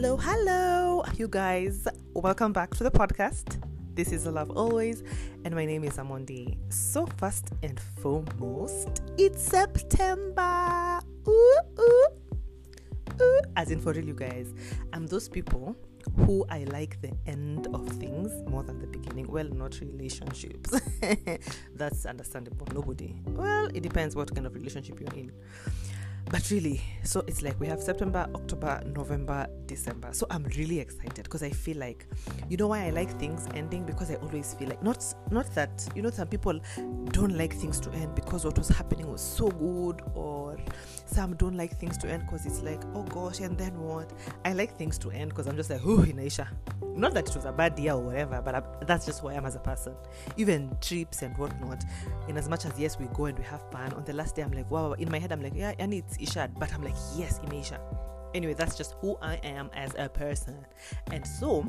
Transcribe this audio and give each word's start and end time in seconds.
Hello, 0.00 0.16
hello, 0.16 1.02
you 1.16 1.26
guys. 1.26 1.88
Welcome 2.14 2.52
back 2.52 2.72
to 2.76 2.84
the 2.84 2.90
podcast. 2.90 3.60
This 3.96 4.12
is 4.12 4.26
Love 4.26 4.48
Always, 4.52 5.02
and 5.44 5.52
my 5.52 5.64
name 5.64 5.82
is 5.82 5.96
Amondi. 5.96 6.56
So, 6.72 7.04
first 7.16 7.46
and 7.64 7.80
foremost, 8.00 9.02
it's 9.18 9.42
September. 9.42 11.00
Ooh, 11.26 11.58
ooh, 11.80 12.06
ooh. 13.20 13.40
As 13.56 13.72
in, 13.72 13.80
for 13.80 13.92
real, 13.92 14.04
you 14.04 14.14
guys, 14.14 14.54
I'm 14.92 15.08
those 15.08 15.28
people 15.28 15.74
who 16.18 16.46
I 16.48 16.62
like 16.62 17.02
the 17.02 17.10
end 17.26 17.66
of 17.74 17.88
things 17.88 18.30
more 18.48 18.62
than 18.62 18.78
the 18.78 18.86
beginning. 18.86 19.26
Well, 19.26 19.48
not 19.48 19.80
relationships. 19.80 20.80
That's 21.74 22.06
understandable. 22.06 22.68
Nobody. 22.72 23.16
Well, 23.26 23.66
it 23.74 23.82
depends 23.82 24.14
what 24.14 24.32
kind 24.32 24.46
of 24.46 24.54
relationship 24.54 25.00
you're 25.00 25.18
in 25.18 25.32
but 26.30 26.50
really 26.50 26.80
so 27.04 27.22
it's 27.26 27.42
like 27.42 27.58
we 27.58 27.66
have 27.66 27.80
september 27.80 28.28
october 28.34 28.82
november 28.94 29.46
december. 29.68 30.08
So 30.12 30.26
i'm 30.30 30.44
really 30.56 30.80
excited 30.80 31.24
because 31.24 31.42
i 31.42 31.50
feel 31.50 31.76
like 31.76 32.06
you 32.48 32.56
know 32.56 32.68
why 32.68 32.86
i 32.86 32.90
like 32.90 33.10
things 33.18 33.46
ending? 33.54 33.84
Because 33.84 34.10
i 34.10 34.14
always 34.16 34.54
feel 34.54 34.68
like 34.68 34.82
not 34.82 35.04
not 35.30 35.54
that 35.54 35.86
you 35.94 36.02
know 36.02 36.10
some 36.10 36.26
people 36.26 36.58
don't 37.12 37.36
like 37.36 37.54
things 37.54 37.78
to 37.80 37.90
end 37.92 38.14
because 38.14 38.44
what 38.44 38.58
was 38.58 38.68
happening 38.68 39.10
was 39.10 39.20
so 39.20 39.48
good 39.48 40.02
or 40.14 40.56
some 41.06 41.34
don't 41.36 41.56
like 41.56 41.78
things 41.78 41.96
to 41.98 42.08
end 42.08 42.22
because 42.22 42.44
it's 42.46 42.62
like 42.62 42.82
oh 42.94 43.02
gosh 43.04 43.40
and 43.40 43.56
then 43.56 43.78
what? 43.78 44.12
I 44.44 44.52
like 44.52 44.76
things 44.76 44.98
to 44.98 45.10
end 45.10 45.30
because 45.30 45.46
i'm 45.46 45.56
just 45.56 45.70
like 45.70 45.80
oh 45.84 45.98
inaisha. 45.98 46.48
Not 46.96 47.14
that 47.14 47.28
it 47.28 47.36
was 47.36 47.44
a 47.44 47.52
bad 47.52 47.78
year 47.78 47.92
or 47.92 48.02
whatever 48.02 48.42
but 48.44 48.54
I, 48.54 48.62
that's 48.84 49.06
just 49.06 49.20
who 49.20 49.28
i 49.28 49.34
am 49.34 49.46
as 49.46 49.54
a 49.54 49.60
person. 49.60 49.94
Even 50.36 50.76
trips 50.80 51.22
and 51.22 51.36
whatnot 51.38 51.84
in 52.26 52.36
as 52.36 52.48
much 52.48 52.64
as 52.64 52.78
yes 52.78 52.98
we 52.98 53.06
go 53.14 53.26
and 53.26 53.38
we 53.38 53.44
have 53.44 53.62
fun 53.70 53.92
on 53.92 54.04
the 54.04 54.12
last 54.12 54.34
day 54.34 54.42
i'm 54.42 54.52
like 54.52 54.70
wow 54.70 54.92
in 54.92 55.10
my 55.10 55.18
head 55.18 55.30
i'm 55.32 55.42
like 55.42 55.54
yeah 55.54 55.72
and 55.78 55.94
it's 55.94 56.17
ishad 56.20 56.50
but 56.58 56.72
i'm 56.74 56.82
like 56.82 56.96
yes 57.16 57.40
imeisha 57.40 57.78
anyway 58.34 58.54
that's 58.54 58.76
just 58.76 58.94
who 59.00 59.16
i 59.22 59.34
am 59.42 59.70
as 59.74 59.94
a 59.98 60.08
person. 60.08 60.56
And 61.12 61.26
so 61.26 61.64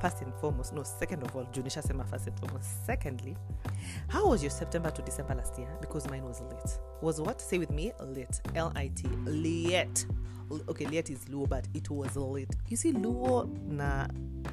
first 0.00 0.20
and 0.20 0.32
foremost 0.34 0.74
no 0.74 0.82
second 0.82 1.22
of 1.22 1.34
all 1.34 1.44
junisha 1.46 1.82
sema 1.82 2.04
first 2.04 2.26
and 2.26 2.38
foremost. 2.38 2.86
Secondly 2.86 3.36
how 4.08 4.28
was 4.28 4.42
your 4.42 4.50
september 4.50 4.90
to 4.90 5.02
december 5.02 5.34
last 5.34 5.58
year? 5.58 5.68
Because 5.80 6.08
mine 6.10 6.24
was 6.24 6.40
lit 6.40 6.78
was 7.02 7.20
what? 7.20 7.40
Say 7.40 7.58
with 7.58 7.70
me 7.70 7.92
lit 8.00 8.40
l-i-t 8.54 9.08
lit 9.24 10.06
okay 10.68 10.86
lit 10.86 11.10
is 11.10 11.24
luo 11.26 11.48
but 11.48 11.66
it 11.74 11.90
was 11.90 12.14
lit 12.16 12.54
you 12.68 12.76
see 12.76 12.92
luo 12.92 13.48
na 13.68 14.06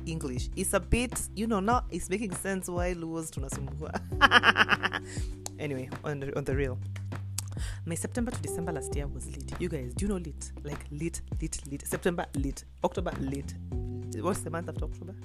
english. 0.05 0.50
It's 0.55 0.73
a 0.73 0.80
bit 0.80 1.30
you 1.35 1.47
know 1.47 1.59
now 1.59 1.85
it's 1.91 2.09
making 2.09 2.33
sense 2.35 2.67
why 2.69 2.94
luos 2.94 3.31
tunasumbua 3.31 3.91
anyway 5.59 5.89
on 6.03 6.19
the, 6.19 6.35
on 6.38 6.44
the 6.45 6.55
real 6.55 6.78
my 7.86 7.95
September 7.95 8.31
to 8.31 8.42
December 8.42 8.72
last 8.72 8.95
year 8.95 9.08
was 9.08 9.25
lit. 9.28 9.52
You 9.59 9.69
guys, 9.69 9.94
do 9.94 10.06
you 10.06 10.09
know 10.09 10.17
lit? 10.17 10.52
Like 10.64 10.86
lit, 10.92 11.22
lit, 11.42 11.59
lit. 11.69 11.88
September 11.88 12.25
lit. 12.36 12.64
October 12.83 13.14
lit. 13.19 13.53
What's 14.22 14.42
the 14.42 14.50
month 14.50 14.69
after 14.69 14.86
October? 14.86 15.16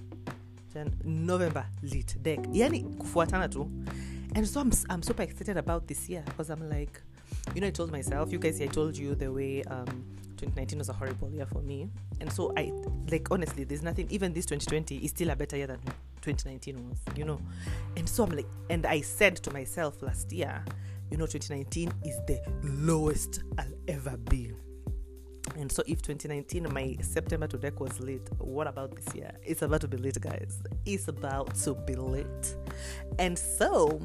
Jan- 0.73 0.97
November 1.05 1.67
lit. 1.83 2.17
Deck. 2.23 2.41
Yani 2.53 2.85
kufuatana 2.97 3.51
tu. 3.51 3.71
And 4.35 4.47
so 4.47 4.61
I'm, 4.61 4.71
I'm 4.91 5.03
super 5.03 5.23
excited 5.23 5.57
about 5.57 5.87
this 5.89 6.09
year 6.09 6.23
because 6.27 6.51
I'm 6.51 6.69
like, 6.69 7.01
you 7.55 7.61
know, 7.61 7.67
I 7.67 7.71
told 7.71 7.91
myself, 7.91 8.31
you 8.33 8.39
guys, 8.39 8.61
I 8.61 8.67
told 8.67 8.97
you 8.97 9.15
the 9.15 9.33
way 9.33 9.63
um, 9.65 10.05
2019 10.37 10.79
was 10.79 10.89
a 10.89 10.93
horrible 10.93 11.31
year 11.31 11.47
for 11.47 11.61
me. 11.61 11.89
And 12.21 12.33
so 12.33 12.53
I, 12.57 12.73
like, 13.11 13.29
honestly, 13.31 13.65
there's 13.65 13.83
nothing, 13.83 14.07
even 14.11 14.33
this 14.33 14.47
2020 14.47 15.05
is 15.05 15.11
still 15.11 15.31
a 15.31 15.37
better 15.37 15.57
year 15.57 15.67
than 15.67 15.81
2019 16.23 16.89
was, 16.89 16.99
you 17.17 17.25
know. 17.25 17.41
And 17.97 18.09
so 18.09 18.25
I'm 18.25 18.31
like, 18.31 18.47
and 18.71 18.87
I 18.87 19.01
said 19.01 19.37
to 19.37 19.51
myself 19.51 20.03
last 20.03 20.33
year, 20.33 20.65
you 21.11 21.17
know 21.17 21.27
2019 21.27 21.93
is 22.05 22.17
the 22.27 22.41
lowest 22.63 23.43
I'll 23.59 23.67
ever 23.89 24.17
be. 24.17 24.53
And 25.57 25.71
so 25.73 25.83
if 25.87 26.03
2019 26.03 26.73
my 26.73 26.97
September 27.01 27.47
to 27.49 27.59
deck 27.59 27.81
was 27.81 27.99
lit, 28.01 28.29
what 28.39 28.67
about 28.67 28.95
this 28.95 29.15
year? 29.15 29.33
It's 29.43 29.63
about 29.63 29.81
to 29.83 29.89
be 29.89 29.97
lit, 29.97 30.21
guys. 30.21 30.61
It's 30.85 31.09
about 31.09 31.55
to 31.57 31.75
be 31.75 31.95
lit. 31.95 32.57
And 33.19 33.39
so 33.39 34.01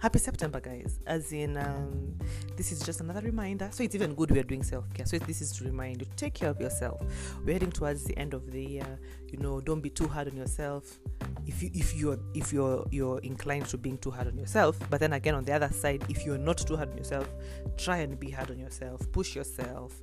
happy 0.00 0.18
September, 0.18 0.60
guys. 0.60 1.00
As 1.06 1.32
in 1.32 1.56
um, 1.56 2.14
this 2.56 2.72
is 2.72 2.80
just 2.80 3.00
another 3.00 3.20
reminder. 3.20 3.68
So 3.72 3.82
it's 3.82 3.94
even 3.94 4.14
good 4.14 4.30
we 4.30 4.38
are 4.38 4.44
doing 4.44 4.62
self-care. 4.62 5.06
So 5.06 5.18
this 5.18 5.40
is 5.40 5.52
to 5.58 5.64
remind 5.64 6.00
you, 6.00 6.06
take 6.16 6.34
care 6.34 6.50
of 6.50 6.60
yourself. 6.60 7.02
We're 7.44 7.54
heading 7.54 7.72
towards 7.72 8.04
the 8.04 8.16
end 8.18 8.34
of 8.34 8.50
the 8.50 8.62
year. 8.64 8.98
You 9.30 9.38
know, 9.38 9.60
don't 9.60 9.80
be 9.80 9.90
too 9.90 10.08
hard 10.08 10.28
on 10.28 10.36
yourself 10.36 10.98
if 11.46 11.62
you 11.62 11.70
if 11.74 11.94
you're 11.94 12.18
if 12.34 12.52
you're 12.52 12.86
you're 12.90 13.18
inclined 13.20 13.66
to 13.66 13.76
being 13.76 13.98
too 13.98 14.10
hard 14.10 14.28
on 14.28 14.36
yourself 14.38 14.78
but 14.90 15.00
then 15.00 15.12
again 15.12 15.34
on 15.34 15.44
the 15.44 15.52
other 15.52 15.68
side 15.68 16.04
if 16.08 16.24
you're 16.24 16.38
not 16.38 16.58
too 16.58 16.76
hard 16.76 16.88
on 16.90 16.96
yourself 16.96 17.28
try 17.76 17.98
and 17.98 18.18
be 18.20 18.30
hard 18.30 18.50
on 18.50 18.58
yourself 18.58 19.00
push 19.12 19.34
yourself 19.34 20.00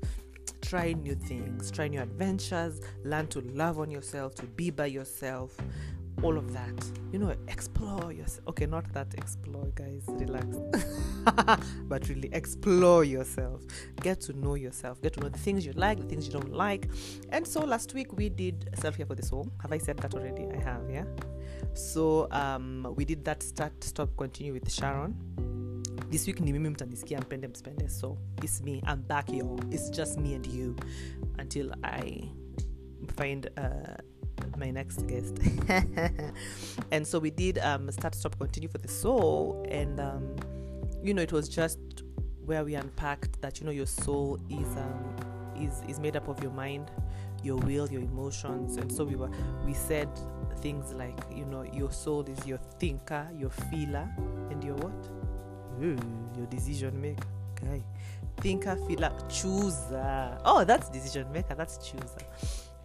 try 0.61 0.93
new 0.93 1.15
things 1.15 1.71
try 1.71 1.87
new 1.87 2.01
adventures 2.01 2.81
learn 3.03 3.27
to 3.27 3.41
love 3.41 3.79
on 3.79 3.89
yourself 3.89 4.35
to 4.35 4.45
be 4.47 4.69
by 4.69 4.85
yourself 4.85 5.55
all 6.23 6.37
of 6.37 6.51
that 6.51 6.91
you 7.13 7.19
know 7.19 7.33
explore 7.49 8.11
yourself 8.13 8.47
okay 8.47 8.65
not 8.65 8.85
that 8.93 9.13
explore 9.15 9.67
guys 9.75 10.03
relax. 10.07 10.47
But 11.89 12.07
really 12.07 12.29
explore 12.31 13.03
yourself. 13.03 13.61
Get 14.01 14.21
to 14.21 14.33
know 14.33 14.55
yourself. 14.55 15.01
Get 15.01 15.13
to 15.13 15.19
know 15.19 15.29
the 15.29 15.37
things 15.39 15.65
you 15.65 15.73
like 15.73 15.97
the 15.99 16.05
things 16.05 16.25
you 16.27 16.33
don't 16.33 16.53
like. 16.53 16.87
And 17.29 17.45
so 17.45 17.59
last 17.65 17.93
week 17.93 18.13
we 18.17 18.29
did 18.29 18.69
self-care 18.79 19.05
for 19.05 19.15
the 19.15 19.25
soul. 19.25 19.51
Have 19.61 19.71
i 19.73 19.77
said 19.79 19.97
that 19.97 20.13
already? 20.13 20.47
I 20.57 20.61
have 20.63 20.89
yeah? 20.89 21.05
So 21.73 22.27
um 22.31 22.87
we 22.95 23.05
did 23.05 23.25
that 23.25 23.43
start 23.43 23.73
stop 23.83 24.09
continue 24.17 24.53
with 24.53 24.71
sharon. 24.71 25.15
This 26.09 26.27
week 26.27 26.39
ni 26.39 26.53
mimi 26.53 26.69
mtanisikia 26.69 27.19
mpende 27.21 27.47
mspende 27.47 27.89
so 27.89 28.17
it's 28.43 28.61
me. 28.61 28.81
I'm 28.87 29.01
back 29.07 29.29
yo 29.29 29.57
it's 29.71 29.89
just 29.91 30.19
me 30.19 30.35
and 30.35 30.47
you. 30.47 30.75
Until 31.39 31.71
i 31.83 32.31
find 33.17 33.49
uh 33.57 33.97
my 34.59 34.71
next 34.71 35.07
guest. 35.07 35.37
And 36.91 37.05
so 37.05 37.19
we 37.19 37.29
did 37.29 37.57
um 37.59 37.91
start 37.91 38.15
stop 38.15 38.37
continue 38.37 38.69
for 38.69 38.77
the 38.77 38.87
soul. 38.87 39.65
And 39.69 39.99
um 39.99 40.35
you 41.01 41.13
know 41.13 41.21
it 41.21 41.31
was 41.31 41.47
just 41.49 41.79
where 42.45 42.63
we 42.63 42.75
unpacked 42.75 43.41
that 43.41 43.59
you 43.59 43.65
know 43.65 43.71
your 43.71 43.85
soul 43.85 44.39
is 44.49 44.77
um 44.77 45.15
is 45.55 45.81
is 45.87 45.99
made 45.99 46.15
up 46.15 46.27
of 46.27 46.41
your 46.41 46.51
mind 46.51 46.91
your 47.43 47.57
will 47.57 47.87
your 47.89 48.01
emotions. 48.01 48.77
And 48.77 48.91
so 48.91 49.03
we 49.03 49.15
were 49.15 49.31
we 49.65 49.73
said 49.73 50.09
things 50.61 50.93
like 50.93 51.17
you 51.33 51.45
know 51.45 51.63
your 51.63 51.91
soul 51.91 52.25
is 52.27 52.45
your 52.45 52.59
thinker 52.79 53.27
your 53.35 53.49
feeler 53.49 54.09
and 54.51 54.63
your 54.63 54.75
what? 54.75 55.09
Ooh, 55.81 55.97
your 56.37 56.47
decision 56.47 56.99
maker. 56.99 57.27
Guy 57.61 57.83
thinker 58.41 58.77
feeler 58.87 59.11
chooser. 59.29 60.37
Oh 60.45 60.63
that's 60.63 60.89
decision 60.89 61.31
maker. 61.31 61.55
That's 61.55 61.77
chooser. 61.77 62.25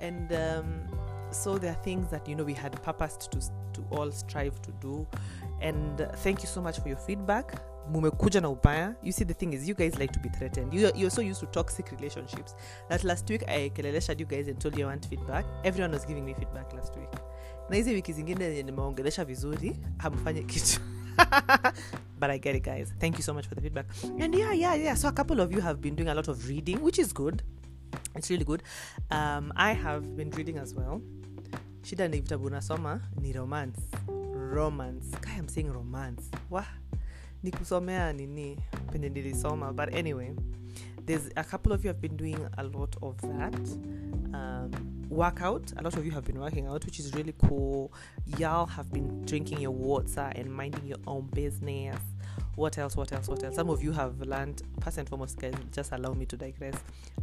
And 0.01 0.33
um 0.33 0.89
so 1.35 1.59
there 1.59 1.73
are 1.73 1.83
things 1.83 2.11
that 2.11 2.29
you 2.29 2.35
know 2.35 2.45
we 2.45 2.55
had 2.55 2.81
purposed 2.83 3.31
to 3.33 3.41
to 3.75 3.85
all 3.91 4.11
strive 4.11 4.61
to 4.63 4.73
do. 4.81 5.07
And 5.61 6.01
uh, 6.01 6.09
thank 6.17 6.43
you 6.43 6.49
so 6.49 6.61
much 6.61 6.81
for 6.81 6.89
your 6.89 6.97
feedback. 6.97 7.61
Mumekuja 7.93 8.41
na 8.41 8.49
ubaya. 8.49 8.97
You 9.03 9.13
see 9.13 9.25
the 9.25 9.35
thing 9.35 9.53
is 9.53 9.69
you 9.69 9.75
guys 9.75 9.99
like 9.99 10.13
to 10.13 10.21
be 10.21 10.29
threatened. 10.31 10.73
You, 10.73 10.91
you're 10.95 11.11
so 11.11 11.21
used 11.21 11.41
to 11.41 11.47
toxic 11.47 11.91
relationships 11.91 12.55
that 12.89 13.05
last 13.05 13.29
week 13.29 13.43
i 13.49 13.71
keleleshed 13.75 14.19
you 14.19 14.27
guys 14.27 14.49
and 14.49 14.59
told 14.59 14.79
you 14.79 14.87
i 14.87 14.89
want 14.89 15.05
feedback. 15.05 15.45
Everyone 15.65 15.93
was 15.93 16.05
giving 16.05 16.25
me 16.25 16.35
feedback 16.35 16.73
last 16.73 16.97
week. 16.97 17.13
Na 17.71 17.77
hizi 17.77 17.95
wiki 17.95 18.13
zingine 18.13 18.63
nimeongelesha 18.63 19.25
vizuri 19.25 19.77
hamfanye 19.99 20.43
kitu. 20.43 20.81
But 22.21 22.31
i 22.31 22.39
get 22.39 22.57
it 22.57 22.65
guys. 22.65 22.95
Thank 22.99 23.17
you 23.17 23.23
so 23.23 23.35
much 23.35 23.49
for 23.49 23.55
the 23.55 23.61
feedback. 23.61 23.87
And 24.21 24.35
yeah 24.35 24.53
yeah 24.53 24.75
yeah. 24.75 24.97
So 24.97 25.09
a 25.09 25.13
couple 25.13 25.41
of 25.41 25.53
you 25.53 25.61
have 25.61 25.81
been 25.81 25.97
doing 25.97 26.09
a 26.09 26.15
lot 26.15 26.31
of 26.31 26.49
reading 26.49 26.83
which 26.83 26.99
is 26.99 27.13
good. 27.13 27.43
It's 28.17 28.31
really 28.31 28.45
good. 28.45 28.63
Um, 29.11 29.53
i 29.57 29.73
have 29.73 30.17
been 30.17 30.31
reading 30.31 30.59
as 30.59 30.75
well 30.75 31.03
shida 31.85 32.09
ni 32.09 32.21
vitabu 32.21 32.51
nasoma 32.51 33.01
ni 33.21 33.33
romance. 33.33 33.81
Romance. 34.55 35.17
I 35.27 35.39
am 35.39 35.49
saying 35.49 35.73
romance. 35.73 36.23
Wa 36.51 36.67
ni 37.43 37.51
kusomea 37.51 38.13
nini? 38.13 38.59
Penye 38.93 39.09
nilisoma. 39.09 39.73
But 39.73 39.95
anyway 39.95 40.33
there's 41.07 41.31
a 41.37 41.45
couple 41.45 41.73
of 41.73 41.85
you 41.85 41.89
have 41.89 42.01
been 42.01 42.17
doing 42.17 42.39
a 42.57 42.63
lot 42.63 42.97
of 43.03 43.17
that. 43.21 43.55
Um, 44.33 44.71
workout. 45.11 45.73
A 45.77 45.83
lot 45.83 45.97
of 45.97 46.07
you 46.07 46.13
have 46.13 46.25
been 46.25 46.41
working 46.41 46.67
out 46.67 46.85
which 46.87 46.99
is 46.99 47.13
really 47.15 47.35
cool. 47.47 47.93
Y'all 48.39 48.67
have 48.67 48.91
been 48.91 49.25
drinking 49.27 49.61
your 49.61 49.73
water 49.73 50.33
and 50.35 50.51
minding 50.51 50.87
your 50.87 51.01
own 51.07 51.29
business 51.35 52.01
what 52.57 52.79
else 52.79 52.97
what 52.97 53.13
else 53.13 53.29
what 53.29 53.43
else? 53.43 53.55
Some 53.57 53.71
of 53.71 53.83
you 53.83 53.93
have 53.93 54.21
learned 54.21 54.63
first 54.81 54.99
and 54.99 55.09
foremost 55.09 55.39
guys 55.39 55.55
just 55.73 55.93
allow 55.93 56.13
me 56.13 56.27
to 56.27 56.37
digress. 56.37 56.75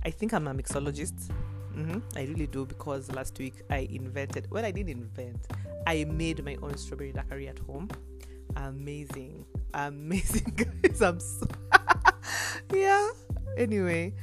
I 0.05 0.11
think 0.11 0.33
i'm 0.33 0.47
a 0.47 0.53
mixologist. 0.53 1.31
Hmm 1.73 1.99
i 2.15 2.23
really 2.23 2.47
do 2.47 2.65
because 2.65 3.09
last 3.11 3.39
week 3.39 3.53
i 3.69 3.87
invented 3.91 4.49
well 4.51 4.65
i 4.65 4.71
didn't 4.71 4.89
invent. 4.89 5.47
I 5.87 6.03
made 6.03 6.43
my 6.43 6.57
own 6.61 6.77
strawberry 6.77 7.11
daiquiri 7.11 7.47
at 7.47 7.59
home. 7.59 7.89
Amazing. 8.55 9.45
Amazing 9.73 10.53
guys. 10.83 11.01
I'm 11.01 11.19
so 11.19 11.47
yeah. 12.73 13.09
Anyway 13.57 14.13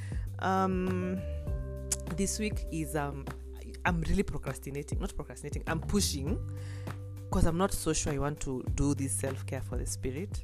um 0.41 1.21
this 2.17 2.39
week 2.39 2.67
is 2.71 2.95
um 2.95 3.25
i'm 3.85 4.01
really 4.03 4.23
procrastinating. 4.23 5.01
Not 5.01 5.15
procrastinating 5.15 5.65
i'm 5.67 5.81
pushing 5.81 6.39
because 7.29 7.45
i'm 7.47 7.59
not 7.59 7.73
so 7.73 7.93
sure 7.93 8.13
i 8.13 8.19
want 8.19 8.41
to 8.41 8.65
do 8.75 8.95
this 8.95 9.13
self-care 9.13 9.61
for 9.61 9.77
the 9.77 9.87
spirit 9.87 10.43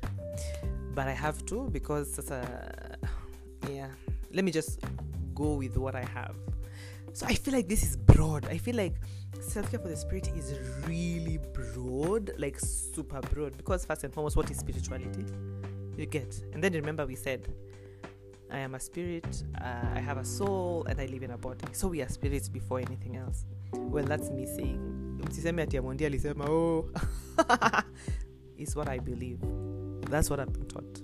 but 0.95 1.07
i 1.09 1.13
have 1.13 1.45
to 1.47 1.69
because 1.71 2.19
uh, 2.31 2.97
yeah 3.71 3.89
let 4.33 4.45
me 4.45 4.51
just 4.51 4.81
go 5.35 5.55
with 5.55 5.77
what 5.77 5.95
i 5.95 6.05
have 6.05 6.35
so 7.13 7.27
i 7.27 7.35
feel 7.35 7.55
like 7.55 7.69
this 7.69 7.83
is 7.83 7.97
broad. 8.15 8.47
I 8.47 8.59
feel 8.59 8.77
like 8.77 8.95
self 9.41 9.71
care 9.71 9.81
for 9.81 9.89
the 9.89 9.97
spirit 9.97 10.29
is 10.37 10.59
really 10.87 11.39
broad, 11.53 12.33
like 12.39 12.59
super 12.59 13.21
broad. 13.21 13.57
Because 13.57 13.85
first 13.85 14.05
and 14.05 14.13
foremost, 14.13 14.37
what 14.37 14.51
is 14.51 14.59
spirituality? 14.59 15.25
You 15.97 16.07
get, 16.07 16.43
and 16.53 16.63
then 16.63 16.73
remember 16.73 17.07
we 17.07 17.15
said, 17.15 17.49
I 18.51 18.59
am 18.59 18.75
a 18.75 18.81
spirit, 18.81 19.45
uh, 19.61 19.87
I 19.95 20.01
have 20.01 20.19
a 20.19 20.25
soul, 20.25 20.87
and 20.89 21.01
I 21.01 21.07
live 21.07 21.23
in 21.23 21.33
a 21.33 21.39
body. 21.39 21.67
So 21.73 21.89
we 21.89 22.03
are 22.03 22.09
spirits 22.09 22.49
before 22.49 22.79
anything 22.79 23.17
else. 23.17 23.45
Well, 23.73 24.05
that's 24.05 24.31
me 24.31 24.47
saying. 24.47 25.21
Alisema 25.25 26.49
oh, 26.49 26.89
what 28.75 28.89
I 28.89 28.99
believe. 28.99 29.41
That's 30.11 30.31
what 30.31 30.41
I've 30.41 30.53
been 30.53 30.67
taught. 30.67 31.01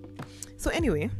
So 0.56 0.70
anyway, 0.70 1.10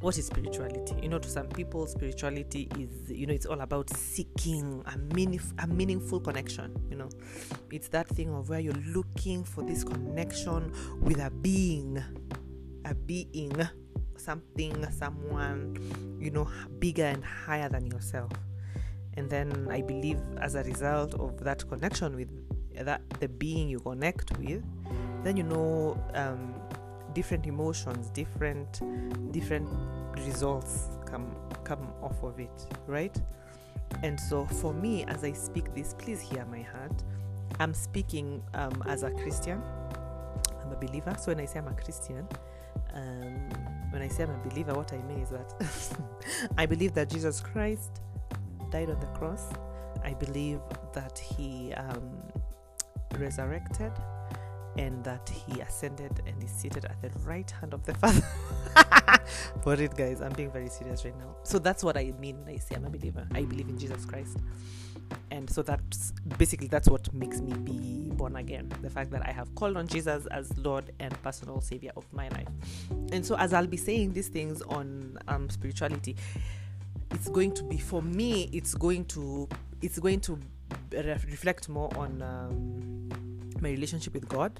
what 0.00 0.18
is 0.18 0.26
spirituality? 0.26 0.96
You 1.00 1.08
know 1.08 1.18
to 1.18 1.28
some 1.28 1.46
people 1.48 1.86
spirituality 1.86 2.68
is 2.78 3.10
you 3.10 3.26
know 3.26 3.32
it's 3.34 3.46
all 3.46 3.60
about 3.60 3.88
seeking 3.90 4.82
a, 4.86 4.98
meaning, 5.14 5.40
a 5.58 5.66
meaningful 5.66 6.20
connection 6.20 6.74
you 6.90 6.96
know. 6.96 7.08
It's 7.70 7.88
that 7.88 8.08
thing 8.08 8.34
of 8.34 8.48
where 8.48 8.60
you're 8.60 8.74
looking 8.94 9.44
for 9.44 9.62
this 9.62 9.84
connection 9.84 10.72
with 11.00 11.20
a 11.20 11.30
being 11.30 12.02
a 12.84 12.94
being 12.94 13.56
something 14.16 14.90
someone 14.90 15.76
you 16.20 16.30
know 16.30 16.48
bigger 16.78 17.04
and 17.04 17.24
higher 17.24 17.68
than 17.68 17.86
yourself. 17.86 18.30
And 19.16 19.28
then 19.28 19.68
i 19.70 19.82
believe 19.82 20.18
as 20.40 20.54
a 20.54 20.62
result 20.64 21.14
of 21.14 21.44
that 21.44 21.68
connection 21.68 22.16
with 22.16 22.30
that 22.74 23.02
the 23.20 23.28
being 23.28 23.68
you 23.68 23.78
connect 23.80 24.36
with 24.38 24.62
then 25.22 25.36
you 25.36 25.42
know 25.42 26.02
um, 26.14 26.54
different 27.14 27.46
emotions 27.46 28.10
different 28.10 28.80
different 29.32 29.68
results 30.18 30.88
come 31.06 31.34
come 31.64 31.86
off 32.02 32.22
of 32.22 32.38
it 32.40 32.66
right? 32.86 33.20
And 34.02 34.18
so 34.18 34.46
for 34.46 34.72
me 34.72 35.04
as 35.04 35.22
i 35.22 35.32
speak 35.32 35.74
this 35.74 35.94
please 35.98 36.20
hear 36.20 36.44
my 36.46 36.62
heart. 36.62 37.02
I'm 37.60 37.74
speaking 37.74 38.42
um, 38.54 38.82
as 38.86 39.02
a 39.02 39.10
christian. 39.10 39.62
I'm 40.62 40.72
a 40.72 40.76
believer. 40.76 41.14
So 41.18 41.32
when 41.32 41.40
i 41.40 41.44
say 41.44 41.58
i'm 41.58 41.68
a 41.68 41.74
christian 41.74 42.26
um, 42.94 43.50
when 43.90 44.02
i 44.02 44.08
say 44.08 44.22
i'm 44.22 44.30
a 44.30 44.48
believer 44.48 44.74
what 44.74 44.92
i 44.92 44.98
mean 45.02 45.20
is 45.20 45.28
that 45.28 45.52
i 46.58 46.64
believe 46.64 46.94
that 46.94 47.10
jesus 47.10 47.40
christ 47.40 48.00
died 48.72 48.90
on 48.90 48.98
the 48.98 49.06
cross. 49.18 49.50
I 50.02 50.14
believe 50.14 50.60
that 50.94 51.18
he 51.18 51.72
um, 51.74 52.10
resurrected 53.18 53.92
and 54.76 55.02
that 55.04 55.28
he 55.28 55.60
ascended 55.60 56.22
and 56.26 56.42
is 56.42 56.50
seated 56.50 56.84
at 56.84 57.00
the 57.02 57.10
right 57.20 57.50
hand 57.50 57.74
of 57.74 57.84
the 57.84 57.94
Father. 57.94 58.26
For 59.62 59.74
it, 59.74 59.94
guys, 59.96 60.20
I'm 60.20 60.32
being 60.32 60.50
very 60.50 60.68
serious 60.68 61.04
right 61.04 61.16
now. 61.18 61.36
So 61.42 61.58
that's 61.58 61.84
what 61.84 61.96
I 61.96 62.12
mean 62.18 62.38
when 62.44 62.54
I 62.54 62.58
say 62.58 62.74
I'm 62.74 62.84
a 62.84 62.90
believer. 62.90 63.26
I 63.34 63.42
believe 63.42 63.68
in 63.68 63.78
Jesus 63.78 64.04
Christ. 64.04 64.38
And 65.30 65.48
so 65.48 65.62
that's 65.62 66.12
basically 66.38 66.68
that's 66.68 66.88
what 66.88 67.12
makes 67.12 67.40
me 67.40 67.52
be 67.52 68.10
born 68.14 68.36
again. 68.36 68.70
The 68.82 68.90
fact 68.90 69.10
that 69.10 69.26
I 69.26 69.32
have 69.32 69.54
called 69.54 69.76
on 69.76 69.86
Jesus 69.86 70.26
as 70.26 70.56
Lord 70.58 70.92
and 71.00 71.20
personal 71.22 71.60
Savior 71.60 71.92
of 71.96 72.10
my 72.12 72.28
life. 72.28 72.48
And 73.12 73.24
so 73.24 73.36
as 73.36 73.52
I'll 73.52 73.66
be 73.66 73.76
saying 73.76 74.12
these 74.12 74.28
things 74.28 74.62
on 74.62 75.18
um, 75.28 75.50
spirituality, 75.50 76.16
it's 77.10 77.28
going 77.28 77.52
to 77.54 77.62
be 77.64 77.78
for 77.78 78.02
me. 78.02 78.48
It's 78.52 78.74
going 78.74 79.04
to 79.06 79.48
it's 79.82 79.98
going 79.98 80.20
to 80.20 80.38
reflect 81.26 81.68
more 81.68 81.90
on. 81.96 82.22
Um, 82.22 83.21
my 83.62 83.70
relationship 83.70 84.12
with 84.14 84.28
God. 84.28 84.52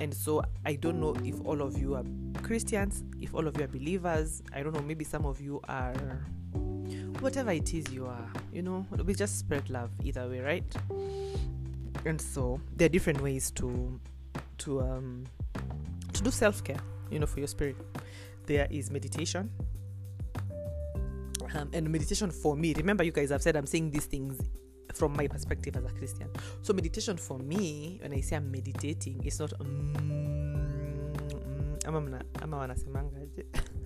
And 0.00 0.12
so 0.12 0.42
I 0.64 0.74
don't 0.74 1.00
know 1.00 1.16
if 1.24 1.40
all 1.44 1.62
of 1.62 1.78
you 1.78 1.94
are 1.94 2.04
Christians, 2.42 3.02
if 3.20 3.34
all 3.34 3.46
of 3.46 3.56
you 3.56 3.64
are 3.64 3.68
believers. 3.68 4.42
I 4.54 4.62
don't 4.62 4.74
know, 4.74 4.82
maybe 4.82 5.04
some 5.04 5.24
of 5.26 5.40
you 5.40 5.60
are 5.68 5.94
whatever 7.20 7.50
it 7.50 7.72
is 7.72 7.90
you 7.90 8.06
are, 8.06 8.30
you 8.52 8.62
know, 8.62 8.86
we 9.04 9.14
just 9.14 9.38
spread 9.38 9.68
love 9.70 9.90
either 10.04 10.28
way, 10.28 10.40
right? 10.40 10.76
And 12.04 12.20
so 12.20 12.60
there 12.76 12.86
are 12.86 12.90
different 12.90 13.20
ways 13.20 13.50
to 13.52 13.98
to 14.58 14.80
um 14.80 15.24
to 16.12 16.22
do 16.22 16.30
self-care, 16.30 16.80
you 17.10 17.18
know, 17.18 17.26
for 17.26 17.40
your 17.40 17.48
spirit. 17.48 17.76
There 18.46 18.66
is 18.70 18.90
meditation. 18.90 19.50
Um, 21.54 21.70
and 21.72 21.88
meditation 21.90 22.30
for 22.30 22.54
me, 22.54 22.74
remember 22.74 23.02
you 23.02 23.12
guys 23.12 23.30
have 23.30 23.42
said 23.42 23.56
I'm 23.56 23.66
saying 23.66 23.90
these 23.90 24.04
things 24.04 24.38
from 24.96 25.12
my 25.14 25.26
perspective 25.26 25.76
as 25.76 25.84
a 25.84 25.94
Christian. 25.94 26.28
So 26.62 26.72
meditation 26.72 27.16
for 27.16 27.38
me, 27.38 27.98
when 28.02 28.12
I 28.12 28.20
say 28.20 28.36
I'm 28.36 28.50
meditating, 28.50 29.20
it's 29.24 29.38
not 29.38 29.52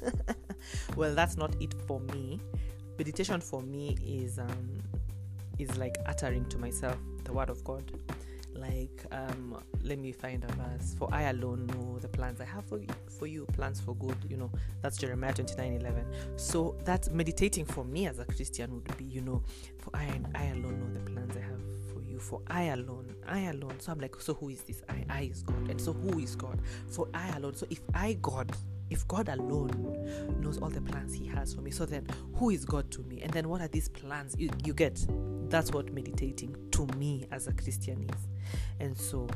well 0.97 1.15
that's 1.15 1.37
not 1.37 1.55
it 1.61 1.75
for 1.87 2.01
me. 2.01 2.41
Meditation 2.99 3.41
for 3.41 3.61
me 3.63 3.97
is 4.05 4.39
um 4.39 4.81
is 5.59 5.77
like 5.77 5.97
uttering 6.07 6.45
to 6.47 6.59
myself 6.59 6.97
the 7.25 7.33
word 7.33 7.51
of 7.51 7.63
god 7.65 7.85
like 8.61 9.05
um 9.13 9.63
let 9.83 9.99
me 9.99 10.13
find 10.13 10.45
a 10.45 10.49
verse. 10.49 10.95
For 10.99 11.09
i 11.13 11.23
alone 11.23 11.67
know 11.67 11.99
the 11.99 12.09
plans 12.09 12.41
i 12.41 12.45
have 12.45 12.65
for 12.65 12.79
you, 12.79 12.89
for 13.19 13.27
you 13.27 13.47
plans 13.53 13.81
for 13.81 13.95
good 13.97 14.17
you 14.29 14.37
know. 14.37 14.51
That's 14.83 14.97
jeremiah 14.97 15.33
29 15.33 15.75
11 15.75 16.05
so 16.37 16.77
that 16.85 17.13
meditating 17.13 17.65
for 17.65 17.85
me 17.85 18.07
as 18.07 18.19
a 18.19 18.25
christian 18.25 18.73
would 18.75 18.97
be 18.97 19.05
you 19.05 19.21
know 19.21 19.43
for 19.79 19.91
i 19.95 20.07
i 20.35 20.47
alone 20.47 20.81
know 20.81 21.01
the 21.01 21.11
plans 21.11 21.37
i 21.37 21.41
have 21.41 21.61
for 21.93 22.01
you. 22.03 22.19
For 22.19 22.41
i 22.49 22.65
alone 22.65 23.15
i 23.27 23.41
alone. 23.41 23.79
So 23.81 23.93
i'm 23.93 24.01
like 24.01 24.17
so 24.21 24.35
who 24.35 24.49
is 24.51 24.63
this? 24.63 24.83
I 24.89 25.05
i 25.09 25.21
is 25.23 25.43
god. 25.43 25.69
And 25.69 25.81
so 25.81 25.93
who 25.93 26.19
is 26.19 26.37
god? 26.37 26.61
For 26.89 27.09
i 27.15 27.29
alone. 27.37 27.55
So 27.55 27.67
if 27.71 27.81
i 27.95 28.15
god 28.21 28.53
if 28.91 29.07
God 29.07 29.29
alone 29.29 29.71
knows 30.41 30.59
all 30.59 30.69
the 30.69 30.81
plans 30.81 31.15
He 31.15 31.27
has 31.27 31.55
for 31.55 31.61
me, 31.61 31.71
so 31.71 31.87
then 31.87 32.07
who 32.35 32.51
is 32.51 32.65
God 32.65 32.91
to 32.91 33.03
me? 33.03 33.23
And 33.23 33.33
then 33.33 33.49
what 33.49 33.61
are 33.61 33.69
these 33.69 33.89
plans? 33.89 34.35
You, 34.37 34.51
you 34.65 34.75
get 34.75 35.07
that's 35.51 35.73
what 35.73 35.93
meditating 35.93 36.57
to 36.73 36.87
me 36.97 37.27
as 37.31 37.47
a 37.47 37.53
Christian 37.53 38.05
is. 38.05 38.29
And 38.79 38.97
so 38.97 39.29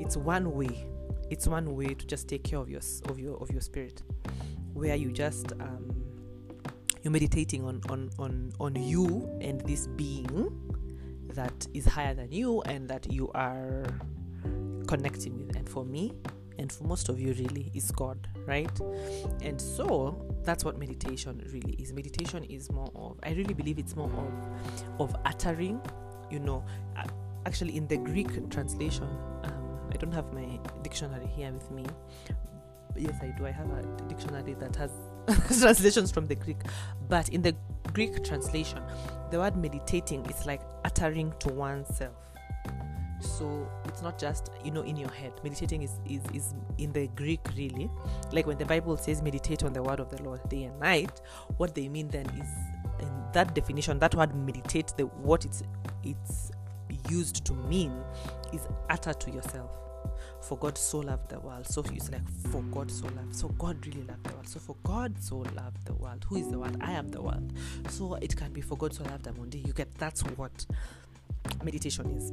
it's 0.00 0.16
one 0.16 0.54
way, 0.54 0.86
it's 1.30 1.46
one 1.46 1.74
way 1.74 1.94
to 1.94 2.06
just 2.06 2.28
take 2.28 2.44
care 2.44 2.58
of 2.58 2.70
your 2.70 2.80
of 3.08 3.18
your 3.18 3.36
of 3.36 3.50
your 3.50 3.60
spirit, 3.60 4.02
where 4.72 4.96
you 4.96 5.12
just 5.12 5.52
um, 5.60 6.04
you're 7.02 7.12
meditating 7.12 7.64
on 7.64 7.80
on 7.88 8.10
on 8.18 8.52
on 8.60 8.74
you 8.76 9.28
and 9.40 9.60
this 9.62 9.86
being 9.88 10.50
that 11.34 11.66
is 11.74 11.84
higher 11.84 12.14
than 12.14 12.32
you 12.32 12.62
and 12.62 12.88
that 12.88 13.12
you 13.12 13.30
are 13.34 13.84
connecting 14.86 15.36
with. 15.36 15.56
And 15.56 15.68
for 15.68 15.84
me, 15.84 16.12
and 16.58 16.72
for 16.72 16.84
most 16.84 17.08
of 17.08 17.20
you 17.20 17.32
really 17.34 17.70
is 17.74 17.90
god 17.90 18.26
right? 18.46 18.70
And 19.42 19.60
so 19.60 20.16
that's 20.44 20.64
what 20.64 20.78
meditation 20.78 21.42
really 21.52 21.72
is. 21.74 21.92
Meditation 21.92 22.44
is 22.44 22.70
more 22.70 22.90
of 22.94 23.18
i 23.24 23.30
really 23.32 23.54
believe 23.54 23.78
it's 23.78 23.96
more 23.96 24.10
of 24.10 25.00
of 25.00 25.16
uttering 25.24 25.80
you 26.30 26.38
know. 26.38 26.64
Actually 27.46 27.76
in 27.76 27.86
the 27.86 27.96
greek 27.96 28.50
translation 28.50 29.04
um, 29.44 29.88
i 29.92 29.96
don't 29.96 30.10
have 30.10 30.32
my 30.32 30.58
dictionary 30.82 31.26
here 31.26 31.52
with 31.52 31.70
me. 31.70 31.84
Yes 32.96 33.14
i 33.22 33.28
do. 33.38 33.46
I 33.46 33.52
have 33.52 33.70
a 33.70 33.82
dictionary 34.08 34.54
that 34.54 34.74
has 34.76 34.90
translations 35.62 36.10
from 36.10 36.26
the 36.26 36.34
greek. 36.34 36.58
But 37.08 37.28
in 37.28 37.42
the 37.42 37.54
greek 37.92 38.24
translation 38.24 38.82
the 39.30 39.38
word 39.38 39.56
meditating 39.56 40.26
is 40.26 40.44
like 40.46 40.62
uttering 40.84 41.32
to 41.40 41.52
oneself 41.52 42.14
so 43.20 43.68
it's 43.86 44.02
not 44.02 44.18
just 44.18 44.50
you 44.64 44.70
know 44.70 44.82
in 44.82 44.96
your 44.96 45.10
head 45.10 45.32
meditating 45.42 45.82
is, 45.82 45.98
is 46.08 46.22
is 46.34 46.54
in 46.78 46.92
the 46.92 47.06
greek 47.08 47.40
really 47.56 47.90
like 48.32 48.46
when 48.46 48.58
the 48.58 48.64
bible 48.64 48.96
says 48.96 49.22
meditate 49.22 49.62
on 49.62 49.72
the 49.72 49.82
word 49.82 50.00
of 50.00 50.10
the 50.10 50.22
lord 50.22 50.40
day 50.48 50.64
and 50.64 50.78
night 50.78 51.20
what 51.56 51.74
they 51.74 51.88
mean 51.88 52.08
then 52.08 52.26
is 52.38 52.48
in 53.00 53.08
that 53.32 53.54
definition 53.54 53.98
that 53.98 54.14
word 54.14 54.34
meditate 54.34 54.92
the 54.96 55.04
what 55.04 55.44
it's 55.44 55.62
it's 56.04 56.50
used 57.10 57.44
to 57.44 57.54
mean 57.54 57.92
is 58.52 58.66
utter 58.90 59.12
to 59.12 59.30
yourself 59.30 59.70
for 60.40 60.56
God 60.58 60.78
so 60.78 60.98
loved 60.98 61.28
the 61.28 61.40
world. 61.40 61.66
So 61.66 61.82
it's 61.92 62.10
like 62.10 62.28
for 62.50 62.62
God 62.62 62.90
so 62.90 63.06
loved. 63.06 63.34
So 63.34 63.48
God 63.48 63.84
really 63.86 64.02
loved 64.02 64.24
the 64.24 64.32
world. 64.34 64.48
So 64.48 64.60
for 64.60 64.76
God 64.84 65.20
so 65.20 65.38
loved 65.38 65.84
the 65.84 65.94
world. 65.94 66.24
Who 66.28 66.36
is 66.36 66.48
the 66.48 66.58
world? 66.58 66.76
I 66.80 66.92
am 66.92 67.08
the 67.08 67.20
world. 67.20 67.52
So 67.88 68.14
it 68.14 68.36
can 68.36 68.52
be 68.52 68.60
for 68.60 68.76
God 68.76 68.94
so 68.94 69.04
loved 69.04 69.24
the 69.24 69.32
Monday. 69.32 69.62
You 69.66 69.72
get 69.72 69.92
that's 69.96 70.22
what 70.22 70.66
meditation 71.64 72.10
is 72.10 72.32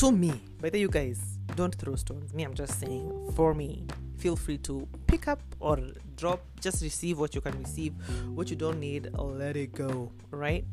to 0.00 0.10
me. 0.10 0.32
But 0.62 0.74
you 0.74 0.88
guys 0.88 1.20
don't 1.56 1.74
throw 1.74 1.94
stones. 1.94 2.32
Me, 2.32 2.42
I'm 2.42 2.54
just 2.54 2.80
saying 2.80 3.32
for 3.36 3.52
me. 3.52 3.84
Feel 4.16 4.34
free 4.34 4.56
to 4.58 4.88
pick 5.06 5.28
up 5.28 5.40
or 5.60 5.78
drop, 6.16 6.40
just 6.58 6.82
receive 6.82 7.18
what 7.18 7.34
you 7.34 7.42
can 7.42 7.58
receive. 7.58 7.92
What 8.34 8.48
you 8.48 8.56
don't 8.56 8.80
need, 8.80 9.10
let 9.14 9.58
it 9.58 9.74
go, 9.74 10.10
right? 10.30 10.64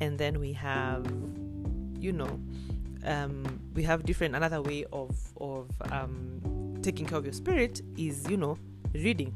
And 0.00 0.18
then 0.18 0.38
we 0.40 0.52
have, 0.52 1.06
you 1.98 2.12
know, 2.12 2.38
um, 3.06 3.60
we 3.74 3.82
have 3.82 4.04
different 4.04 4.36
another 4.36 4.60
way 4.60 4.84
of 4.92 5.16
of 5.40 5.70
um, 5.90 6.78
taking 6.82 7.06
care 7.06 7.16
of 7.16 7.24
your 7.24 7.32
spirit 7.32 7.80
is 7.96 8.28
you 8.28 8.36
know 8.36 8.58
reading 8.92 9.32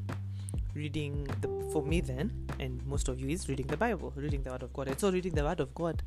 reading 0.74 1.24
the 1.40 1.48
for 1.72 1.82
me 1.84 2.00
then 2.00 2.32
and 2.58 2.84
most 2.84 3.08
of 3.08 3.20
you 3.20 3.28
is 3.28 3.48
reading 3.48 3.66
the 3.68 3.76
bible 3.76 4.12
reading 4.16 4.42
the 4.42 4.50
word 4.50 4.64
of 4.64 4.72
god 4.72 4.88
and 4.88 4.98
so 4.98 5.10
reading 5.10 5.34
the 5.34 5.44
word 5.44 5.60
of 5.60 5.72
god 5.72 6.02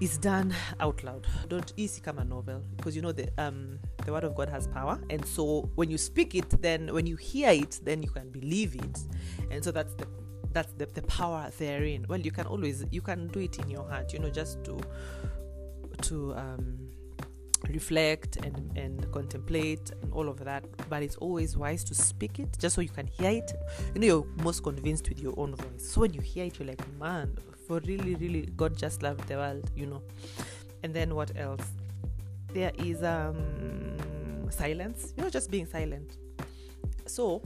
is 0.00 0.16
done 0.18 0.54
out 0.80 1.02
loud. 1.04 1.26
Don't 1.48 1.72
easy 1.76 2.00
come 2.00 2.18
a 2.18 2.24
novel 2.24 2.62
because 2.76 2.96
you 2.96 3.02
know 3.02 3.12
the 3.12 3.28
um 3.38 3.78
the 4.04 4.12
word 4.12 4.24
of 4.24 4.34
God 4.34 4.48
has 4.48 4.66
power, 4.66 5.00
and 5.10 5.24
so 5.24 5.70
when 5.74 5.90
you 5.90 5.98
speak 5.98 6.34
it, 6.34 6.62
then 6.62 6.92
when 6.92 7.06
you 7.06 7.16
hear 7.16 7.50
it, 7.50 7.80
then 7.84 8.02
you 8.02 8.10
can 8.10 8.30
believe 8.30 8.74
it, 8.74 8.98
and 9.50 9.62
so 9.62 9.70
that's 9.70 9.94
the 9.94 10.06
that's 10.52 10.72
the, 10.74 10.86
the 10.86 11.02
power 11.02 11.50
therein. 11.58 12.06
Well 12.08 12.20
you 12.20 12.32
can 12.32 12.46
always 12.46 12.84
you 12.90 13.02
can 13.02 13.28
do 13.28 13.40
it 13.40 13.58
in 13.58 13.70
your 13.70 13.88
heart 13.88 14.12
you 14.12 14.18
know 14.18 14.30
just 14.30 14.64
to 14.64 14.80
to 16.02 16.34
um 16.34 16.78
reflect 17.68 18.36
and, 18.36 18.76
and 18.76 19.12
contemplate 19.12 19.90
and 20.02 20.12
all 20.12 20.28
of 20.28 20.42
that. 20.44 20.64
But 20.88 21.02
it's 21.02 21.16
always 21.16 21.56
wise 21.56 21.84
to 21.84 21.94
speak 21.94 22.38
it 22.38 22.56
just 22.58 22.74
so 22.74 22.80
you 22.80 22.88
can 22.88 23.06
hear 23.06 23.30
it. 23.30 23.52
You 23.94 24.00
know 24.00 24.06
you're 24.06 24.26
most 24.42 24.62
convinced 24.62 25.08
with 25.08 25.20
your 25.20 25.34
own 25.38 25.54
voice. 25.54 25.92
So 25.92 26.00
when 26.00 26.12
you 26.14 26.20
hear 26.20 26.46
it 26.46 26.58
you're 26.58 26.68
like 26.68 26.82
man 26.98 27.36
for 27.70 27.78
really 27.86 28.16
really 28.16 28.46
god 28.56 28.76
just 28.76 29.00
loved 29.00 29.28
the 29.28 29.36
world 29.36 29.70
you 29.76 29.86
know 29.86 30.02
and 30.82 30.92
then 30.92 31.14
what 31.14 31.30
else 31.36 31.66
there 32.52 32.72
is 32.78 33.04
um 33.04 33.36
silence 34.50 35.14
you 35.16 35.22
know 35.22 35.30
just 35.30 35.52
being 35.52 35.64
silent 35.64 36.16
so 37.06 37.40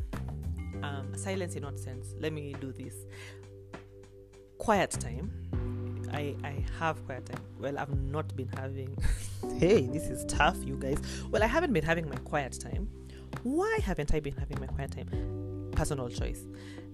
um 0.82 1.14
silence 1.14 1.56
in 1.56 1.62
what 1.62 1.78
sense 1.78 2.14
let 2.20 2.32
me 2.32 2.54
do 2.58 2.72
this 2.72 2.94
quiet 4.56 4.90
time 4.92 5.30
I, 6.12 6.36
I 6.44 6.64
have 6.78 7.04
quiet 7.06 7.26
time. 7.26 7.42
Well, 7.58 7.76
I've 7.76 7.92
not 7.98 8.36
been 8.36 8.48
having. 8.56 8.96
hey, 9.58 9.80
this 9.88 10.04
is 10.04 10.24
tough, 10.26 10.56
you 10.64 10.76
guys. 10.76 10.98
Well, 11.28 11.42
I 11.42 11.46
haven't 11.46 11.72
been 11.72 11.82
having 11.82 12.08
my 12.08 12.14
quiet 12.16 12.56
time. 12.60 12.88
Why 13.42 13.80
haven't 13.82 14.14
I 14.14 14.20
been 14.20 14.36
having 14.36 14.60
my 14.60 14.68
quiet 14.68 14.92
time? 14.92 15.70
Personal 15.72 16.08
choice. 16.08 16.46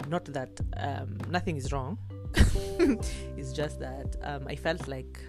Not 0.07 0.25
that 0.25 0.59
um, 0.77 1.19
nothing 1.29 1.55
is 1.55 1.71
wrong. 1.71 1.99
it's 3.37 3.53
just 3.53 3.79
that 3.79 4.15
um, 4.23 4.47
I 4.47 4.55
felt 4.55 4.87
like 4.87 5.19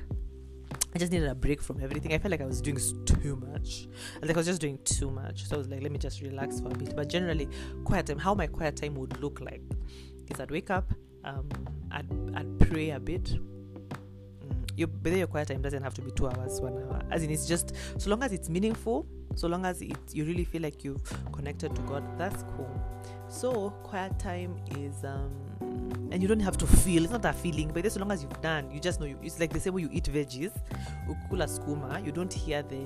I 0.94 0.98
just 0.98 1.10
needed 1.10 1.28
a 1.28 1.34
break 1.34 1.62
from 1.62 1.80
everything. 1.82 2.12
I 2.12 2.18
felt 2.18 2.30
like 2.30 2.42
I 2.42 2.46
was 2.46 2.60
doing 2.60 2.78
too 3.06 3.36
much. 3.36 3.88
Like 4.20 4.36
I 4.36 4.38
was 4.38 4.46
just 4.46 4.60
doing 4.60 4.78
too 4.84 5.10
much. 5.10 5.44
So 5.44 5.56
I 5.56 5.58
was 5.58 5.68
like, 5.68 5.82
let 5.82 5.90
me 5.90 5.98
just 5.98 6.20
relax 6.20 6.60
for 6.60 6.68
a 6.68 6.74
bit. 6.74 6.94
But 6.94 7.08
generally, 7.08 7.48
quiet 7.84 8.06
time, 8.06 8.18
how 8.18 8.34
my 8.34 8.46
quiet 8.46 8.76
time 8.76 8.94
would 8.96 9.18
look 9.20 9.40
like 9.40 9.62
is 10.30 10.38
I'd 10.38 10.50
wake 10.50 10.70
up, 10.70 10.92
um, 11.24 11.48
I'd, 11.90 12.06
I'd 12.34 12.58
pray 12.58 12.90
a 12.90 13.00
bit, 13.00 13.38
your 14.76 14.88
whether 14.88 15.16
your 15.16 15.26
quiet 15.26 15.48
time 15.48 15.62
doesn't 15.62 15.82
have 15.82 15.94
to 15.94 16.02
be 16.02 16.10
two 16.10 16.28
hours, 16.28 16.60
one 16.60 16.74
hour. 16.74 17.00
As 17.10 17.22
in, 17.22 17.30
it's 17.30 17.46
just 17.46 17.72
so 17.98 18.10
long 18.10 18.22
as 18.22 18.32
it's 18.32 18.48
meaningful, 18.48 19.06
so 19.34 19.48
long 19.48 19.64
as 19.64 19.80
it 19.80 19.96
you 20.12 20.24
really 20.24 20.44
feel 20.44 20.62
like 20.62 20.84
you've 20.84 21.02
connected 21.32 21.74
to 21.74 21.82
God, 21.82 22.04
that's 22.18 22.42
cool. 22.54 22.70
So 23.28 23.70
quiet 23.82 24.18
time 24.18 24.56
is 24.76 25.04
um 25.04 25.32
and 26.12 26.20
you 26.20 26.28
don't 26.28 26.40
have 26.40 26.58
to 26.58 26.66
feel 26.66 27.04
it's 27.04 27.12
not 27.12 27.22
that 27.22 27.34
feeling, 27.34 27.70
but 27.72 27.86
as 27.86 27.98
long 27.98 28.12
as 28.12 28.22
you've 28.22 28.40
done, 28.42 28.70
you 28.70 28.78
just 28.78 29.00
know 29.00 29.06
you, 29.06 29.18
it's 29.22 29.40
like 29.40 29.50
the 29.50 29.58
same 29.58 29.72
way 29.72 29.82
you 29.82 29.88
eat 29.92 30.04
veggies, 30.04 30.52
ukula 31.08 31.48
skuma, 31.48 32.04
you 32.04 32.12
don't 32.12 32.32
hear 32.32 32.62
the 32.62 32.84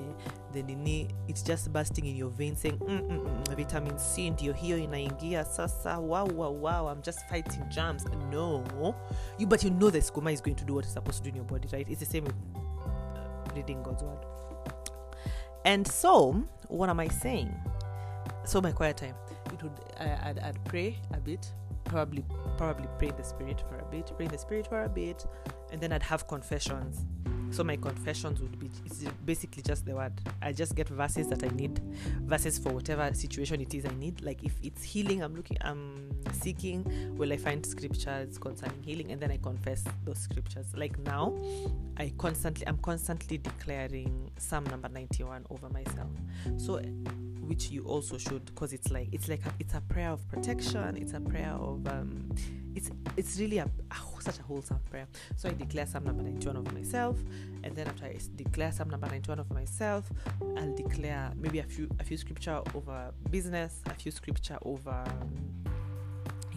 the 0.53 0.63
nini, 0.63 1.09
it's 1.27 1.43
just 1.43 1.71
bursting 1.73 2.05
in 2.05 2.15
your 2.15 2.29
veins 2.29 2.61
saying 2.61 2.77
mm, 2.77 3.01
mm, 3.01 3.19
mm, 3.19 3.55
vitamin 3.55 3.97
C 3.99 4.29
ndio 4.29 4.53
hiyo 4.53 4.77
inaingia 4.77 5.45
sasa 5.45 5.99
wow 5.99 6.27
wow 6.35 6.61
wow 6.61 6.89
I'm 6.89 7.01
just 7.01 7.19
fighting 7.29 7.63
germs. 7.69 8.05
No. 8.31 8.63
You 9.37 9.47
but 9.47 9.63
you 9.63 9.71
know 9.71 9.91
the 9.91 10.01
skuma 10.01 10.31
is 10.31 10.41
going 10.41 10.55
to 10.55 10.65
do 10.65 10.75
what 10.75 10.85
it's 10.85 10.93
supposed 10.93 11.17
to 11.17 11.23
do 11.23 11.29
in 11.29 11.35
your 11.35 11.45
body, 11.45 11.67
right? 11.73 11.89
It's 11.89 11.99
the 11.99 12.05
same 12.05 12.23
with 12.23 12.35
uh, 12.55 13.55
reading 13.55 13.83
God's 13.83 14.03
word. 14.03 14.25
And 15.65 15.85
so, 15.85 16.43
what 16.69 16.89
am 16.89 16.99
I 16.99 17.09
saying? 17.09 17.53
So 18.45 18.61
my 18.61 18.71
quiet 18.71 18.95
time, 18.97 19.15
it 19.53 19.61
would 19.61 19.71
I, 19.99 20.29
I'd, 20.29 20.39
I'd 20.39 20.63
pray 20.63 20.95
a 21.13 21.17
bit, 21.17 21.51
probably 21.87 22.23
probably 22.57 22.87
pray 22.97 23.11
the 23.11 23.23
spirit 23.23 23.63
for 23.69 23.77
a 23.77 23.85
bit, 23.85 24.11
pray 24.15 24.27
the 24.27 24.37
spirit 24.37 24.67
for 24.67 24.83
a 24.83 24.89
bit, 24.89 25.25
and 25.71 25.79
then 25.79 25.91
I'd 25.91 26.03
have 26.03 26.27
confessions. 26.27 27.05
So 27.49 27.63
my 27.63 27.77
confessions 27.77 28.41
would 28.41 28.59
be 28.59 28.69
it's 28.85 29.03
basically 29.25 29.63
just 29.63 29.85
the 29.85 29.95
word. 29.95 30.13
I 30.41 30.51
just 30.51 30.75
get 30.75 30.89
verses 30.89 31.27
that 31.27 31.43
I 31.43 31.47
need, 31.55 31.79
verses 32.21 32.57
for 32.57 32.73
whatever 32.73 33.13
situation 33.13 33.61
it 33.61 33.73
is 33.73 33.85
I 33.85 33.93
need. 33.99 34.21
Like 34.21 34.43
if 34.43 34.53
it's 34.63 34.83
healing, 34.83 35.23
I'm 35.23 35.35
looking, 35.35 35.57
I'm 35.61 36.11
seeking. 36.33 37.15
Will 37.15 37.31
I 37.31 37.37
find 37.37 37.65
scriptures 37.65 38.37
concerning 38.37 38.83
healing, 38.83 39.11
and 39.11 39.21
then 39.21 39.31
I 39.31 39.37
confess 39.37 39.83
those 40.03 40.19
scriptures. 40.19 40.67
Like 40.75 40.97
now, 40.99 41.37
I 41.97 42.11
constantly, 42.17 42.67
I'm 42.67 42.77
constantly 42.79 43.37
declaring 43.37 44.29
Psalm 44.37 44.65
number 44.65 44.89
91 44.89 45.45
over 45.49 45.69
myself. 45.69 46.11
So 46.57 46.81
which 47.47 47.69
you 47.71 47.83
also 47.85 48.17
should 48.17 48.45
because 48.45 48.73
it's 48.73 48.91
like 48.91 49.09
it's 49.11 49.27
like 49.27 49.45
a, 49.45 49.53
it's 49.59 49.73
a 49.73 49.81
prayer 49.81 50.09
of 50.09 50.27
protection 50.29 50.97
it's 50.97 51.13
a 51.13 51.19
prayer 51.19 51.53
of 51.53 51.87
um 51.87 52.29
it's 52.75 52.91
it's 53.15 53.39
really 53.39 53.57
a, 53.57 53.67
such 54.19 54.39
a 54.39 54.43
wholesome 54.43 54.79
prayer. 54.89 55.07
So 55.35 55.49
i 55.49 55.53
declare 55.53 55.85
psalm 55.85 56.03
number 56.03 56.23
91 56.23 56.57
over 56.57 56.71
myself 56.73 57.17
and 57.63 57.75
then 57.75 57.87
after 57.87 58.05
i 58.05 58.17
declare 58.35 58.71
psalm 58.71 58.89
number 58.89 59.07
91 59.07 59.39
over 59.39 59.53
myself 59.53 60.09
i'll 60.57 60.75
declare 60.75 61.31
maybe 61.35 61.59
a 61.59 61.63
few 61.63 61.89
a 61.99 62.03
few 62.03 62.17
scripture 62.17 62.61
over 62.75 63.11
business 63.31 63.81
a 63.85 63.93
few 63.93 64.11
scripture 64.11 64.57
over 64.63 64.89
um, 64.91 65.66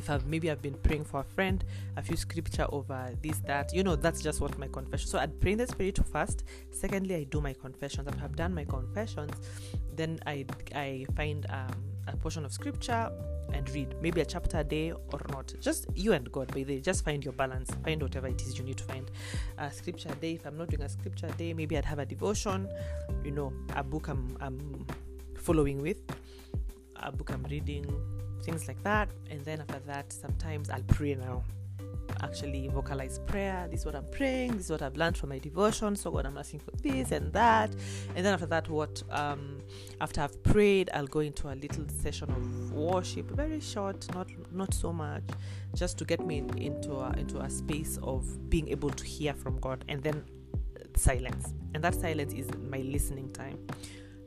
if 0.01 0.09
I've 0.09 0.27
maybe 0.27 0.51
I've 0.51 0.63
been 0.63 0.79
praying 0.83 1.05
for 1.05 1.21
a 1.21 1.25
friend, 1.25 1.63
a 1.97 2.03
few 2.03 2.17
scripture 2.17 2.67
over 2.71 3.13
this, 3.23 3.39
that, 3.41 3.73
you 3.75 3.83
know, 3.83 3.97
that's 3.97 4.23
just 4.23 4.41
what 4.41 4.59
my 4.59 4.67
confession. 4.67 5.07
So 5.09 5.19
I'd 5.19 5.39
pray 5.41 5.53
in 5.53 5.59
the 5.59 5.67
spirit 5.67 5.99
first. 6.11 6.45
Secondly, 6.71 7.15
I 7.15 7.25
do 7.25 7.41
my 7.41 7.53
confessions. 7.53 8.09
After 8.09 8.25
I've 8.25 8.37
done 8.37 8.55
my 8.55 8.65
confessions, 8.65 9.35
then 9.95 10.19
I 10.27 10.47
I 10.75 11.05
find 11.17 11.47
um, 11.51 11.77
a 12.09 12.17
portion 12.17 12.45
of 12.45 12.53
scripture 12.53 13.13
and 13.53 13.69
read 13.71 13.95
maybe 14.01 14.21
a 14.21 14.25
chapter 14.25 14.59
a 14.59 14.65
day 14.65 14.93
or 14.93 15.21
not. 15.31 15.53
Just 15.61 15.87
you 15.95 16.13
and 16.13 16.31
God, 16.33 16.49
by 16.55 16.63
the 16.63 16.81
just 16.81 17.05
find 17.05 17.23
your 17.23 17.35
balance. 17.35 17.71
Find 17.85 18.01
whatever 18.03 18.29
it 18.29 18.41
is 18.43 18.59
you 18.59 18.65
need 18.65 18.79
to 18.79 18.85
find. 18.85 19.11
A 19.59 19.71
scripture 19.71 20.09
a 20.11 20.15
day. 20.15 20.33
If 20.35 20.47
I'm 20.47 20.57
not 20.57 20.71
doing 20.71 20.83
a 20.83 20.89
scripture 20.89 21.27
a 21.27 21.33
day, 21.33 21.53
maybe 21.53 21.77
I'd 21.77 21.85
have 21.85 21.99
a 21.99 22.07
devotion. 22.07 22.69
You 23.25 23.33
know, 23.33 23.53
a 23.77 23.85
book 23.85 24.09
I'm 24.09 24.37
I'm 24.41 24.87
following 25.37 25.79
with, 25.83 26.01
a 26.97 27.13
book 27.13 27.31
I'm 27.31 27.45
reading 27.51 27.87
things 28.43 28.69
like 28.69 28.83
that. 28.83 29.09
And 29.31 29.45
then 29.45 29.61
after 29.61 29.81
that, 29.87 30.13
sometimes 30.13 30.71
I'll 30.71 30.83
pray 30.83 31.15
now. 31.15 31.43
Actually, 32.23 32.69
vocalize 32.69 33.21
prayer. 33.21 33.67
This 33.71 33.81
is 33.81 33.87
what 33.87 33.95
I'm 33.95 34.07
praying. 34.11 34.57
This 34.57 34.67
is 34.67 34.71
what 34.71 34.83
I've 34.83 34.97
learned 34.97 35.17
from 35.17 35.29
my 35.31 35.39
devotion. 35.39 35.95
So, 35.97 36.11
God, 36.11 36.27
I'm 36.27 36.37
asking 36.37 36.61
for 36.61 36.73
this 36.83 37.13
and 37.13 37.33
that. 37.33 37.71
And 38.15 38.27
then 38.27 38.35
after 38.35 38.47
that, 38.47 38.69
what? 38.69 39.03
Um, 39.11 39.61
after 40.01 40.21
I've 40.21 40.43
prayed, 40.43 40.91
I'll 40.93 41.07
go 41.07 41.21
into 41.21 41.49
a 41.49 41.55
little 41.55 41.87
session 41.89 42.31
of 42.31 42.73
worship, 42.73 43.31
very 43.31 43.61
short, 43.61 44.13
not 44.13 44.29
not 44.53 44.75
so 44.75 44.93
much, 44.93 45.23
just 45.75 45.99
to 45.99 46.05
get 46.05 46.21
me 46.27 46.39
in, 46.39 46.59
into 46.59 46.93
a, 46.95 47.13
into 47.13 47.39
a 47.39 47.49
space 47.49 47.99
of 48.03 48.51
being 48.51 48.69
able 48.69 48.91
to 48.91 49.05
hear 49.05 49.33
from 49.33 49.59
God. 49.61 49.85
And 49.89 50.03
then 50.03 50.25
silence. 50.97 51.55
And 51.75 51.83
that 51.85 51.95
silence 51.95 52.33
is 52.33 52.49
my 52.69 52.79
listening 52.79 53.33
time. 53.33 53.59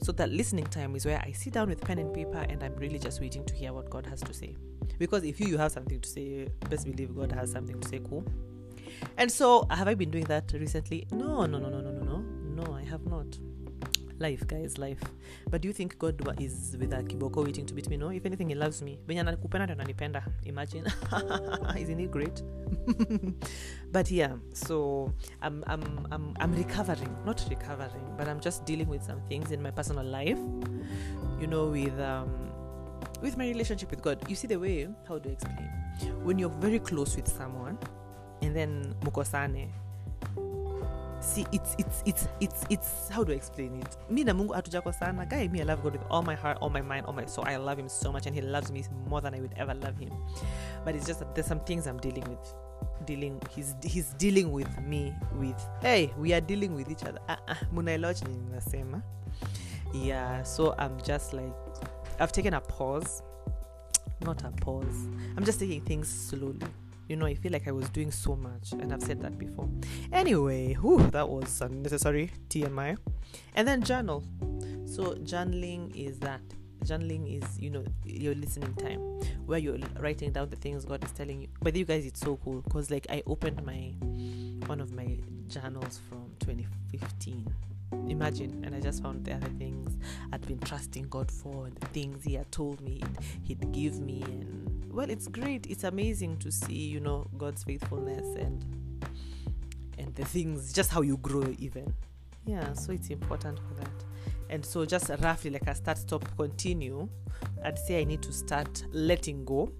So 0.04 0.12
that 0.12 0.30
listening 0.30 0.66
time 0.66 0.98
is 0.98 1.06
where 1.06 1.18
I 1.26 1.32
sit 1.32 1.54
down 1.54 1.70
with 1.70 1.80
pen 1.80 1.98
and 1.98 2.14
paper 2.14 2.46
and 2.50 2.62
I'm 2.62 2.76
really 2.76 3.00
just 3.00 3.22
waiting 3.22 3.46
to 3.46 3.54
hear 3.54 3.72
what 3.72 3.90
God 3.90 4.06
has 4.06 4.20
to 4.20 4.34
say. 4.34 4.58
Because 5.00 5.24
if 5.24 5.40
you 5.40 5.48
you 5.48 5.58
have 5.58 5.72
something 5.72 6.00
to 6.02 6.10
say, 6.10 6.50
best 6.70 6.86
believe 6.86 7.16
God 7.16 7.32
has 7.32 7.52
something 7.52 7.80
to 7.80 7.88
say. 7.88 8.02
Cool. 8.10 8.26
And 9.18 9.32
so 9.32 9.66
have 9.70 9.88
I 9.88 9.94
been 9.94 10.12
doing 10.12 10.26
that 10.26 10.52
recently? 10.54 11.08
No, 11.12 11.46
no, 11.46 11.58
no, 11.58 11.70
no, 11.70 11.80
no, 11.80 11.92
no, 11.92 12.04
no. 12.04 12.18
No, 12.18 12.74
I 12.74 12.84
have 12.84 13.06
not 13.06 13.28
life 14.20 14.46
guys 14.48 14.78
life. 14.78 15.02
But 15.50 15.62
do 15.62 15.68
you 15.68 15.74
think 15.74 15.98
god 16.00 16.16
is 16.42 16.76
with 16.80 16.94
a 16.94 17.04
kiboko 17.04 17.44
waiting 17.44 17.66
to 17.66 17.74
beat 17.74 17.90
me? 17.90 17.98
No 17.98 18.10
if 18.10 18.26
anything 18.26 18.50
he 18.50 18.56
loves 18.56 18.82
me. 18.82 19.00
Venye 19.08 19.22
anakupenda 19.22 19.66
ndo 19.66 19.74
ananipenda 19.74 20.26
imagine. 20.44 20.84
Isn't 21.82 22.00
he 22.00 22.08
great? 22.08 22.44
But 23.92 24.12
yeah 24.12 24.36
so 24.54 25.14
I'm, 25.42 25.64
I'm 25.68 25.84
i'm 26.12 26.34
i'm 26.40 26.56
recovering. 26.56 27.16
Not 27.26 27.42
recovering 27.50 28.18
but 28.18 28.28
i'm 28.28 28.40
just 28.40 28.66
dealing 28.66 28.90
with 28.90 29.04
some 29.04 29.22
things 29.30 29.52
in 29.52 29.62
my 29.62 29.72
personal 29.72 30.06
life. 30.06 30.40
You 31.42 31.48
know 31.48 31.72
with 31.72 32.00
um 32.00 32.52
with 33.22 33.38
my 33.38 33.48
relationship 33.48 33.90
with 33.92 34.02
god. 34.02 34.30
You 34.30 34.36
see 34.36 34.48
the 34.48 34.60
way 34.60 34.88
how 35.08 35.20
do 35.20 35.30
i 35.30 35.34
explain? 35.34 35.70
When 36.24 36.40
you're 36.40 36.58
very 36.60 36.80
close 36.80 37.16
with 37.16 37.28
someone 37.28 37.78
and 38.42 38.56
then 38.56 38.96
mukosane 39.02 39.70
see 41.24 41.46
it's 41.52 41.76
it's 41.78 42.04
it's 42.06 42.28
it's 42.40 42.64
it's 42.70 43.10
how 43.10 43.24
do 43.24 43.32
I 43.32 43.36
explain 43.36 43.76
it? 43.82 43.98
Mi 44.10 44.24
na 44.24 44.34
mungu 44.34 44.54
hatujakosana 44.54 45.30
guy 45.30 45.48
me 45.48 45.62
I 45.62 45.64
love 45.64 45.82
God 45.84 45.94
with 45.94 46.06
all 46.10 46.22
my 46.22 46.36
heart 46.36 46.58
all 46.62 46.70
my 46.70 46.82
mind 46.82 47.06
all 47.06 47.14
my 47.14 47.26
soul. 47.26 47.46
I 47.48 47.58
love 47.58 47.80
him 47.80 47.90
so 47.90 48.12
much 48.12 48.26
and 48.26 48.36
he 48.36 48.42
loves 48.42 48.72
me 48.72 48.84
more 49.10 49.22
than 49.22 49.34
I 49.34 49.40
would 49.40 49.54
ever 49.58 49.74
love 49.74 49.98
him. 49.98 50.12
But 50.86 50.96
it's 50.96 51.08
just 51.08 51.20
that 51.20 51.34
there's 51.36 51.48
some 51.48 51.62
things 51.62 51.88
I'm 51.88 51.98
dealing 51.98 52.24
with 52.30 52.54
dealing 53.06 53.42
he's 53.56 53.76
he's 53.84 54.14
dealing 54.14 54.52
with 54.52 54.82
me 54.82 55.14
with 55.40 55.60
hey 55.82 56.14
we 56.18 56.34
are 56.34 56.42
dealing 56.42 56.76
with 56.76 56.90
each 56.90 57.04
other. 57.04 57.20
Uh, 57.28 57.36
uh, 57.48 57.56
chenye 58.14 58.38
ninasema 58.38 59.02
yeah 59.94 60.44
so 60.44 60.76
I'm 60.78 60.98
just 61.02 61.34
like 61.34 61.54
I've 62.20 62.32
taken 62.32 62.54
a 62.54 62.62
pause 62.62 63.24
not 64.22 64.44
a 64.44 64.52
pause. 64.52 65.08
I'm 65.38 65.44
just 65.44 65.60
taking 65.60 65.82
things 65.82 66.08
slowly 66.08 66.66
you 67.08 67.16
know, 67.16 67.26
I 67.26 67.36
feel 67.36 67.52
like 67.52 67.68
I 67.68 67.72
was 67.72 67.90
doing 67.90 68.12
so 68.12 68.36
much, 68.36 68.72
and 68.72 68.94
I've 68.94 69.02
said 69.02 69.22
that 69.22 69.38
before. 69.38 69.70
Anyway, 70.12 70.74
whew, 70.74 71.10
that 71.12 71.28
was 71.28 71.62
unnecessary 71.62 72.32
TMI. 72.50 72.98
And 73.56 73.68
then 73.68 73.84
journal. 73.84 74.24
So, 74.86 75.16
journaling 75.16 75.96
is 75.96 76.20
that 76.20 76.42
journaling 76.84 77.42
is 77.42 77.60
you 77.60 77.70
know 77.70 77.84
your 78.04 78.36
listening 78.36 78.74
time 78.76 79.00
where 79.46 79.58
you're 79.58 79.78
writing 80.00 80.34
down 80.34 80.50
the 80.50 80.56
things 80.58 80.84
god 80.84 81.02
is 81.04 81.12
telling 81.12 81.42
you 81.42 81.48
but 81.62 81.74
you 81.76 81.86
guys 81.86 82.06
it's 82.06 82.20
so 82.20 82.38
cool 82.44 82.62
because 82.62 82.92
like 82.92 83.08
i 83.10 83.24
opened 83.26 83.64
my 83.66 83.94
one 84.68 84.82
of 84.82 84.92
my 84.92 85.18
journals 85.48 86.02
from 86.10 86.30
2015 86.40 87.48
imagine 88.10 88.64
and 88.66 88.76
i 88.76 88.80
just 88.80 89.02
found 89.02 89.26
the 89.26 89.34
other 89.34 89.50
things. 89.58 89.98
I'd 90.32 90.46
been 90.48 90.60
trusting 90.60 91.08
god 91.10 91.32
for 91.32 91.70
the 91.80 91.86
things 91.88 92.24
he 92.24 92.34
had 92.36 92.52
told 92.52 92.82
me 92.82 93.02
he'd 93.44 93.72
give 93.72 94.00
me 94.00 94.22
and 94.24 94.92
well 94.94 95.10
it's 95.10 95.28
great. 95.28 95.66
It's 95.68 95.84
amazing 95.84 96.38
to 96.38 96.52
see 96.52 96.88
you 96.88 97.00
know 97.00 97.28
god's 97.38 97.64
faithfulness 97.64 98.26
and 98.36 98.64
and 99.98 100.14
the 100.16 100.26
things 100.26 100.74
just 100.74 100.92
how 100.92 101.02
you 101.02 101.18
grow 101.18 101.54
even. 101.60 101.94
Yeah 102.46 102.74
so 102.74 102.92
it's 102.92 103.10
important 103.10 103.60
for 103.60 103.74
that. 103.76 103.92
And 104.50 104.66
so 104.66 104.86
just 104.86 105.10
roughly 105.22 105.50
like 105.52 105.68
a 105.68 105.76
start 105.76 105.98
stop 105.98 106.26
continue. 106.38 107.08
I'd 107.64 107.80
say 107.80 108.02
i 108.02 108.04
need 108.04 108.22
to 108.24 108.34
start 108.34 108.84
letting 108.92 109.46
go 109.46 109.72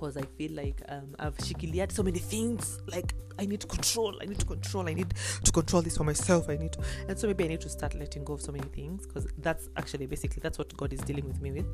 because 0.00 0.16
I 0.16 0.22
feel 0.22 0.52
like 0.52 0.80
um, 0.88 1.14
I've 1.18 1.36
shikiliad 1.36 1.92
so 1.92 2.02
many 2.02 2.18
things. 2.18 2.80
Like 2.86 3.14
I 3.38 3.44
need 3.44 3.60
to 3.60 3.66
control. 3.66 4.18
I 4.22 4.24
need 4.24 4.38
to 4.38 4.46
control. 4.46 4.88
I 4.88 4.94
need 4.94 5.12
to 5.44 5.52
control 5.52 5.82
this 5.82 5.98
for 5.98 6.04
myself. 6.04 6.48
I 6.48 6.56
need 6.56 6.72
to, 6.72 6.80
and 7.06 7.18
so 7.18 7.26
maybe 7.26 7.44
I 7.44 7.48
need 7.48 7.60
to 7.60 7.68
start 7.68 7.94
letting 7.94 8.24
go 8.24 8.32
of 8.32 8.40
so 8.40 8.50
many 8.50 8.66
things 8.68 9.06
because 9.06 9.28
that's 9.38 9.68
actually 9.76 10.06
basically 10.06 10.40
that's 10.42 10.56
what 10.56 10.74
God 10.76 10.94
is 10.94 11.00
dealing 11.00 11.26
with 11.28 11.42
me 11.42 11.52
with. 11.52 11.66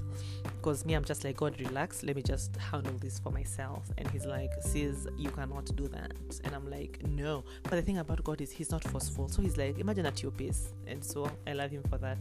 Because 0.42 0.84
me, 0.84 0.94
I'm 0.94 1.04
just 1.04 1.22
like 1.22 1.36
God, 1.36 1.60
relax. 1.60 2.02
Let 2.02 2.16
me 2.16 2.22
just 2.22 2.56
handle 2.56 2.94
this 2.98 3.20
for 3.20 3.30
myself. 3.30 3.84
And 3.96 4.10
He's 4.10 4.26
like, 4.26 4.50
sis, 4.60 5.06
you 5.16 5.30
cannot 5.30 5.74
do 5.76 5.86
that. 5.88 6.14
And 6.44 6.54
I'm 6.54 6.68
like, 6.68 7.00
no. 7.06 7.44
But 7.62 7.72
the 7.72 7.82
thing 7.82 7.98
about 7.98 8.24
God 8.24 8.40
is 8.40 8.50
He's 8.50 8.72
not 8.72 8.82
forceful. 8.82 9.28
So 9.28 9.40
He's 9.40 9.56
like, 9.56 9.78
imagine 9.78 10.06
at 10.06 10.20
your 10.20 10.32
pace. 10.32 10.74
And 10.88 11.04
so 11.04 11.30
I 11.46 11.52
love 11.52 11.70
Him 11.70 11.84
for 11.88 11.98
that. 11.98 12.18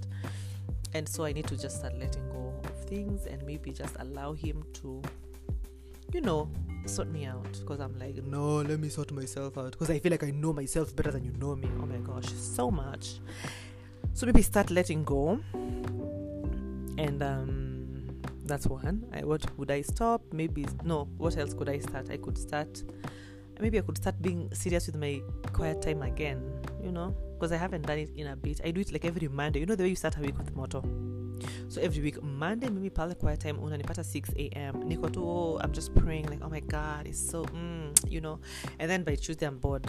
And 0.93 1.09
so 1.09 1.25
I 1.25 1.33
need 1.33 1.47
to 1.47 1.57
just 1.57 1.79
start 1.79 1.97
letting 1.97 2.29
go 2.29 2.53
of 2.63 2.85
things 2.85 3.25
and 3.25 3.43
maybe 3.45 3.71
just 3.71 3.95
allow 3.99 4.33
Him 4.33 4.63
to 4.75 5.01
you 6.15 6.21
know, 6.21 6.49
sort 6.85 7.09
me 7.09 7.25
out 7.25 7.51
because 7.59 7.81
I'm 7.81 7.99
like, 7.99 8.23
no, 8.23 8.61
let 8.61 8.79
me 8.79 8.87
sort 8.87 9.11
myself 9.11 9.57
out 9.57 9.71
because 9.71 9.89
I 9.89 9.99
feel 9.99 10.11
like 10.11 10.23
I 10.23 10.31
know 10.31 10.53
myself 10.53 10.95
better 10.95 11.11
than 11.11 11.25
you 11.25 11.33
know 11.33 11.57
me. 11.57 11.67
Oh 11.81 11.85
my 11.85 11.97
gosh, 11.97 12.31
so 12.31 12.71
much. 12.71 13.19
So 14.13 14.25
maybe 14.25 14.41
start 14.41 14.71
letting 14.71 15.03
go, 15.03 15.37
and 16.97 17.21
um, 17.21 18.21
that's 18.45 18.65
one. 18.65 19.05
I, 19.11 19.25
what 19.25 19.45
would 19.57 19.69
I 19.69 19.81
stop? 19.81 20.21
Maybe 20.31 20.65
no. 20.85 21.09
What 21.17 21.37
else 21.37 21.53
could 21.53 21.67
I 21.67 21.79
start? 21.79 22.09
I 22.09 22.15
could 22.15 22.37
start. 22.37 22.81
Maybe 23.59 23.77
I 23.77 23.81
could 23.81 23.97
start 23.97 24.21
being 24.21 24.49
serious 24.53 24.87
with 24.87 24.95
my 24.95 25.21
quiet 25.51 25.81
time 25.81 26.01
again. 26.01 26.41
You 26.81 26.93
know, 26.93 27.13
because 27.33 27.51
I 27.51 27.57
haven't 27.57 27.87
done 27.87 27.99
it 27.99 28.11
in 28.15 28.27
a 28.27 28.37
bit. 28.37 28.61
I 28.63 28.71
do 28.71 28.79
it 28.79 28.93
like 28.93 29.03
every 29.03 29.27
Monday. 29.27 29.59
You 29.59 29.65
know 29.65 29.75
the 29.75 29.83
way 29.83 29.89
you 29.89 29.97
start 29.97 30.15
a 30.15 30.21
week 30.21 30.37
with 30.37 30.55
motto 30.55 30.81
so 31.67 31.81
every 31.81 32.03
week 32.03 32.23
monday 32.23 32.69
mimi 32.69 32.89
pale 32.89 33.15
quiet 33.15 33.39
time 33.39 33.59
unanipata 33.59 34.01
6 34.01 34.57
am 34.57 34.83
niko 34.83 35.09
tu 35.09 35.59
i'm 35.63 35.71
just 35.71 35.91
praying 35.91 36.29
like 36.29 36.45
oh 36.45 36.49
my 36.49 36.61
god 36.61 37.07
it's 37.07 37.31
so 37.31 37.45
mm, 37.53 37.93
you 38.07 38.19
know. 38.19 38.39
And 38.79 38.89
then 38.89 39.03
by 39.03 39.15
tuesday 39.15 39.47
i'm 39.47 39.59
bored. 39.59 39.87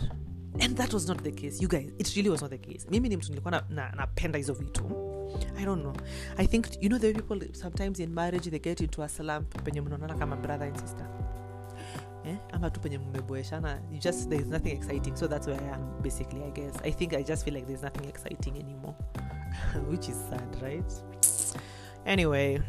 And 0.61 0.77
that 0.77 0.93
was 0.93 1.07
not 1.07 1.23
the 1.23 1.33
case. 1.33 1.61
You 1.61 1.69
guys 1.69 1.91
it 1.99 2.17
really 2.17 2.31
was 2.31 2.41
not 2.41 2.51
the 2.51 2.59
case. 2.59 2.87
Mimi 2.91 3.09
ni 3.09 3.17
mtu 3.17 3.29
nilikuwa 3.29 3.51
napenda 3.51 3.93
na, 4.23 4.29
na 4.29 4.39
hizo 4.39 4.55
vitu. 4.55 4.85
I 5.59 5.65
don't 5.65 5.83
know. 5.83 5.95
I 6.37 6.47
think 6.47 6.67
you 6.83 6.89
know 6.89 6.99
the 6.99 7.13
people 7.13 7.55
sometimes 7.55 8.01
in 8.01 8.15
marriage 8.15 8.51
they 8.51 8.59
get 8.59 8.81
into 8.81 9.03
a 9.03 9.09
slump 9.09 9.63
penye 9.65 9.81
mnaonana 9.81 10.15
kama 10.15 10.37
brother 10.37 10.67
and 10.67 10.81
sister. 10.81 11.07
Eh? 12.25 12.37
ama 12.53 12.71
tu 12.71 12.81
penye 12.81 12.99
mmeboeshana. 12.99 13.81
Just 14.01 14.31
there's 14.31 14.47
nothing 14.47 14.73
exciting. 14.73 15.17
So 15.17 15.27
that's 15.27 15.47
where 15.47 15.61
i 15.61 15.75
am 15.75 16.03
basically 16.03 16.43
i 16.45 16.51
guess. 16.51 16.75
I 16.85 16.93
think 16.93 17.13
i 17.13 17.23
just 17.23 17.45
feel 17.45 17.55
like 17.55 17.67
there's 17.67 17.83
nothing 17.83 18.09
exciting 18.09 18.57
anymore. 18.57 18.95
Which 19.91 20.09
is 20.09 20.17
sad 20.31 20.63
right 20.63 21.16
anyway 22.07 22.61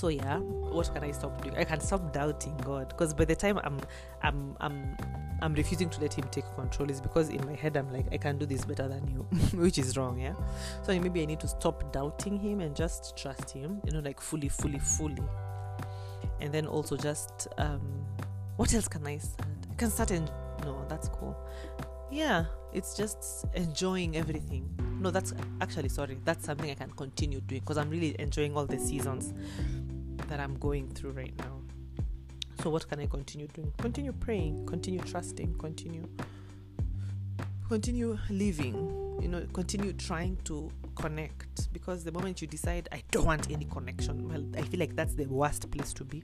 so 0.00 0.08
yeah 0.08 0.38
what 0.38 0.92
can 0.94 1.04
i 1.04 1.10
stop 1.10 1.42
doing? 1.42 1.56
I 1.58 1.64
can 1.64 1.80
stop 1.80 2.12
doubting 2.12 2.56
god 2.64 2.88
because 2.88 3.12
by 3.12 3.26
the 3.26 3.36
time 3.36 3.58
i'm 3.62 3.78
i'm 4.22 4.56
i'm 4.60 4.96
i'm 5.42 5.52
refusing 5.54 5.90
to 5.90 6.00
let 6.00 6.14
him 6.14 6.24
take 6.30 6.44
control 6.54 6.88
is 6.88 7.00
because 7.00 7.28
in 7.28 7.44
my 7.44 7.54
head 7.54 7.76
i'm 7.76 7.92
like 7.92 8.06
i 8.12 8.16
can 8.16 8.38
do 8.38 8.46
this 8.46 8.64
better 8.64 8.88
than 8.88 9.06
you 9.08 9.18
which 9.58 9.78
is 9.78 9.96
wrong 9.96 10.18
yeah? 10.18 10.34
So 10.84 10.98
maybe 10.98 11.22
i 11.22 11.26
need 11.26 11.40
to 11.40 11.48
stop 11.48 11.92
doubting 11.92 12.38
him 12.38 12.60
and 12.60 12.74
just 12.74 13.16
trust 13.16 13.50
him 13.50 13.80
you 13.84 13.92
know 13.92 14.00
like 14.00 14.20
fully 14.20 14.48
fully 14.48 14.78
fully. 14.78 15.22
And 16.40 16.54
then 16.54 16.66
also 16.66 16.96
just 16.96 17.48
um 17.58 17.82
what 18.56 18.72
else 18.72 18.88
can 18.88 19.06
i 19.06 19.18
start? 19.18 19.48
I 19.70 19.74
can 19.74 19.90
start 19.90 20.10
and 20.12 20.30
no 20.62 20.86
that's 20.88 21.08
cool. 21.08 21.36
Yeah 22.10 22.46
it's 22.72 22.96
just 22.96 23.44
enjoying 23.54 24.16
everything 24.16 24.64
no 25.00 25.10
that's 25.10 25.32
actually 25.60 25.88
sorry. 25.88 26.18
That's 26.24 26.44
something 26.44 26.70
i 26.70 26.74
can 26.74 26.90
continue 26.90 27.40
doing 27.40 27.60
because 27.62 27.78
i'm 27.78 27.90
really 27.90 28.14
enjoying 28.18 28.56
all 28.56 28.66
the 28.66 28.78
seasons 28.78 29.32
that 30.28 30.38
i'm 30.38 30.56
going 30.58 30.88
through 30.90 31.12
right 31.12 31.34
now. 31.38 31.60
So 32.62 32.70
what 32.70 32.86
can 32.88 33.00
i 33.00 33.06
continue 33.06 33.48
doing? 33.48 33.72
Continue 33.78 34.12
praying 34.12 34.66
continue 34.66 35.00
trusting 35.00 35.54
continue 35.56 36.06
continue 37.68 38.18
living 38.30 39.18
you 39.22 39.28
know 39.28 39.46
continue 39.52 39.92
trying 39.94 40.36
to 40.44 40.70
connect. 40.96 41.72
Because 41.72 42.04
the 42.04 42.12
moment 42.12 42.42
you 42.42 42.46
decide 42.46 42.88
i 42.92 43.02
don't 43.10 43.24
want 43.24 43.50
any 43.50 43.64
connection 43.64 44.28
well 44.28 44.44
i 44.58 44.62
feel 44.66 44.80
like 44.80 44.94
that's 44.96 45.14
the 45.14 45.26
worst 45.26 45.70
place 45.70 45.92
to 45.94 46.04
be. 46.04 46.22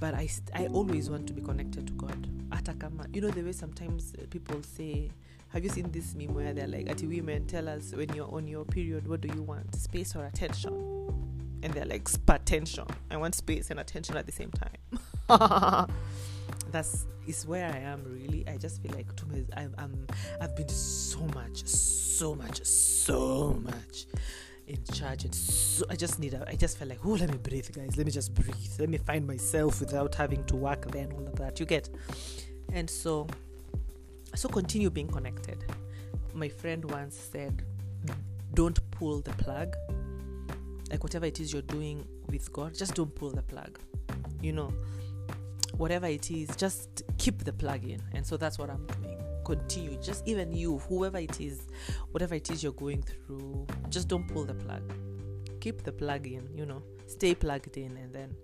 But 0.00 0.14
i 0.14 0.26
st- 0.26 0.50
i 0.54 0.66
always 0.68 1.08
want 1.08 1.26
to 1.28 1.32
be 1.32 1.40
connected 1.42 1.86
to 1.86 1.92
god. 1.92 2.26
Atakama 2.50 3.14
you 3.14 3.20
know 3.20 3.30
the 3.30 3.42
way 3.42 3.52
sometimes 3.52 4.12
people 4.30 4.60
say 4.62 5.10
have 5.52 5.64
you 5.64 5.70
seen 5.70 5.90
this 5.90 6.14
meme 6.14 6.32
where 6.34 6.52
they're 6.52 6.68
like, 6.68 6.88
at 6.88 7.02
women, 7.02 7.46
tell 7.46 7.68
us 7.68 7.92
when 7.92 8.08
you're 8.14 8.32
on 8.32 8.46
your 8.46 8.64
period, 8.64 9.08
what 9.08 9.20
do 9.20 9.28
you 9.34 9.42
want? 9.42 9.74
Space 9.74 10.14
or 10.14 10.24
attention? 10.24 10.72
And 11.62 11.74
they're 11.74 11.84
like, 11.84 12.08
attention. 12.28 12.86
I 13.10 13.16
want 13.16 13.34
space 13.34 13.70
and 13.70 13.80
attention 13.80 14.16
at 14.16 14.26
the 14.26 14.32
same 14.32 14.50
time. 14.52 15.88
That's 16.70 17.06
is 17.26 17.46
where 17.46 17.66
I 17.66 17.78
am 17.78 18.02
really. 18.04 18.44
I 18.48 18.56
just 18.56 18.82
feel 18.82 18.92
like 18.94 19.06
I'm, 19.56 19.74
I'm 19.76 20.06
I've 20.40 20.56
been 20.56 20.68
so 20.68 21.20
much, 21.34 21.66
so 21.66 22.34
much, 22.34 22.64
so 22.64 23.54
much 23.62 24.06
in 24.66 24.82
charge 24.94 25.24
and 25.24 25.34
so 25.34 25.84
I 25.90 25.96
just 25.96 26.20
need 26.20 26.32
a, 26.32 26.44
I 26.48 26.54
just 26.54 26.78
felt 26.78 26.90
like 26.90 27.00
oh 27.04 27.10
let 27.10 27.28
me 27.28 27.38
breathe 27.38 27.68
guys 27.74 27.96
let 27.96 28.06
me 28.06 28.12
just 28.12 28.32
breathe 28.34 28.54
let 28.78 28.88
me 28.88 28.98
find 28.98 29.26
myself 29.26 29.80
without 29.80 30.14
having 30.14 30.44
to 30.44 30.54
work 30.54 30.88
there 30.92 31.02
and 31.02 31.12
all 31.12 31.26
of 31.26 31.34
that 31.36 31.58
you 31.58 31.66
get 31.66 31.90
and 32.72 32.88
so 32.88 33.26
so 34.34 34.48
continue 34.48 34.90
being 34.90 35.08
connected. 35.08 35.64
My 36.34 36.48
friend 36.48 36.84
once 36.90 37.16
said, 37.16 37.64
Don't 38.54 38.78
pull 38.90 39.20
the 39.20 39.32
plug. 39.32 39.74
Like 40.90 41.02
whatever 41.02 41.26
it 41.26 41.40
is 41.40 41.52
you're 41.52 41.62
doing 41.62 42.06
with 42.28 42.52
God, 42.52 42.74
just 42.74 42.94
don't 42.94 43.14
pull 43.14 43.30
the 43.30 43.42
plug. 43.42 43.78
You 44.40 44.52
know, 44.52 44.72
whatever 45.76 46.06
it 46.06 46.30
is, 46.30 46.54
just 46.56 47.02
keep 47.18 47.44
the 47.44 47.52
plug 47.52 47.84
in. 47.84 48.02
And 48.12 48.26
so 48.26 48.36
that's 48.36 48.58
what 48.58 48.70
I'm 48.70 48.86
doing. 48.86 49.22
Continue. 49.44 49.98
Just 50.00 50.26
even 50.26 50.52
you, 50.52 50.78
whoever 50.78 51.18
it 51.18 51.40
is, 51.40 51.68
whatever 52.12 52.34
it 52.34 52.50
is 52.50 52.62
you're 52.62 52.72
going 52.72 53.02
through, 53.02 53.66
just 53.88 54.08
don't 54.08 54.26
pull 54.28 54.44
the 54.44 54.54
plug. 54.54 54.82
Keep 55.60 55.82
the 55.82 55.92
plug 55.92 56.26
in, 56.26 56.48
you 56.54 56.66
know, 56.66 56.82
stay 57.06 57.34
plugged 57.34 57.76
in 57.76 57.96
and 57.96 58.12
then, 58.14 58.34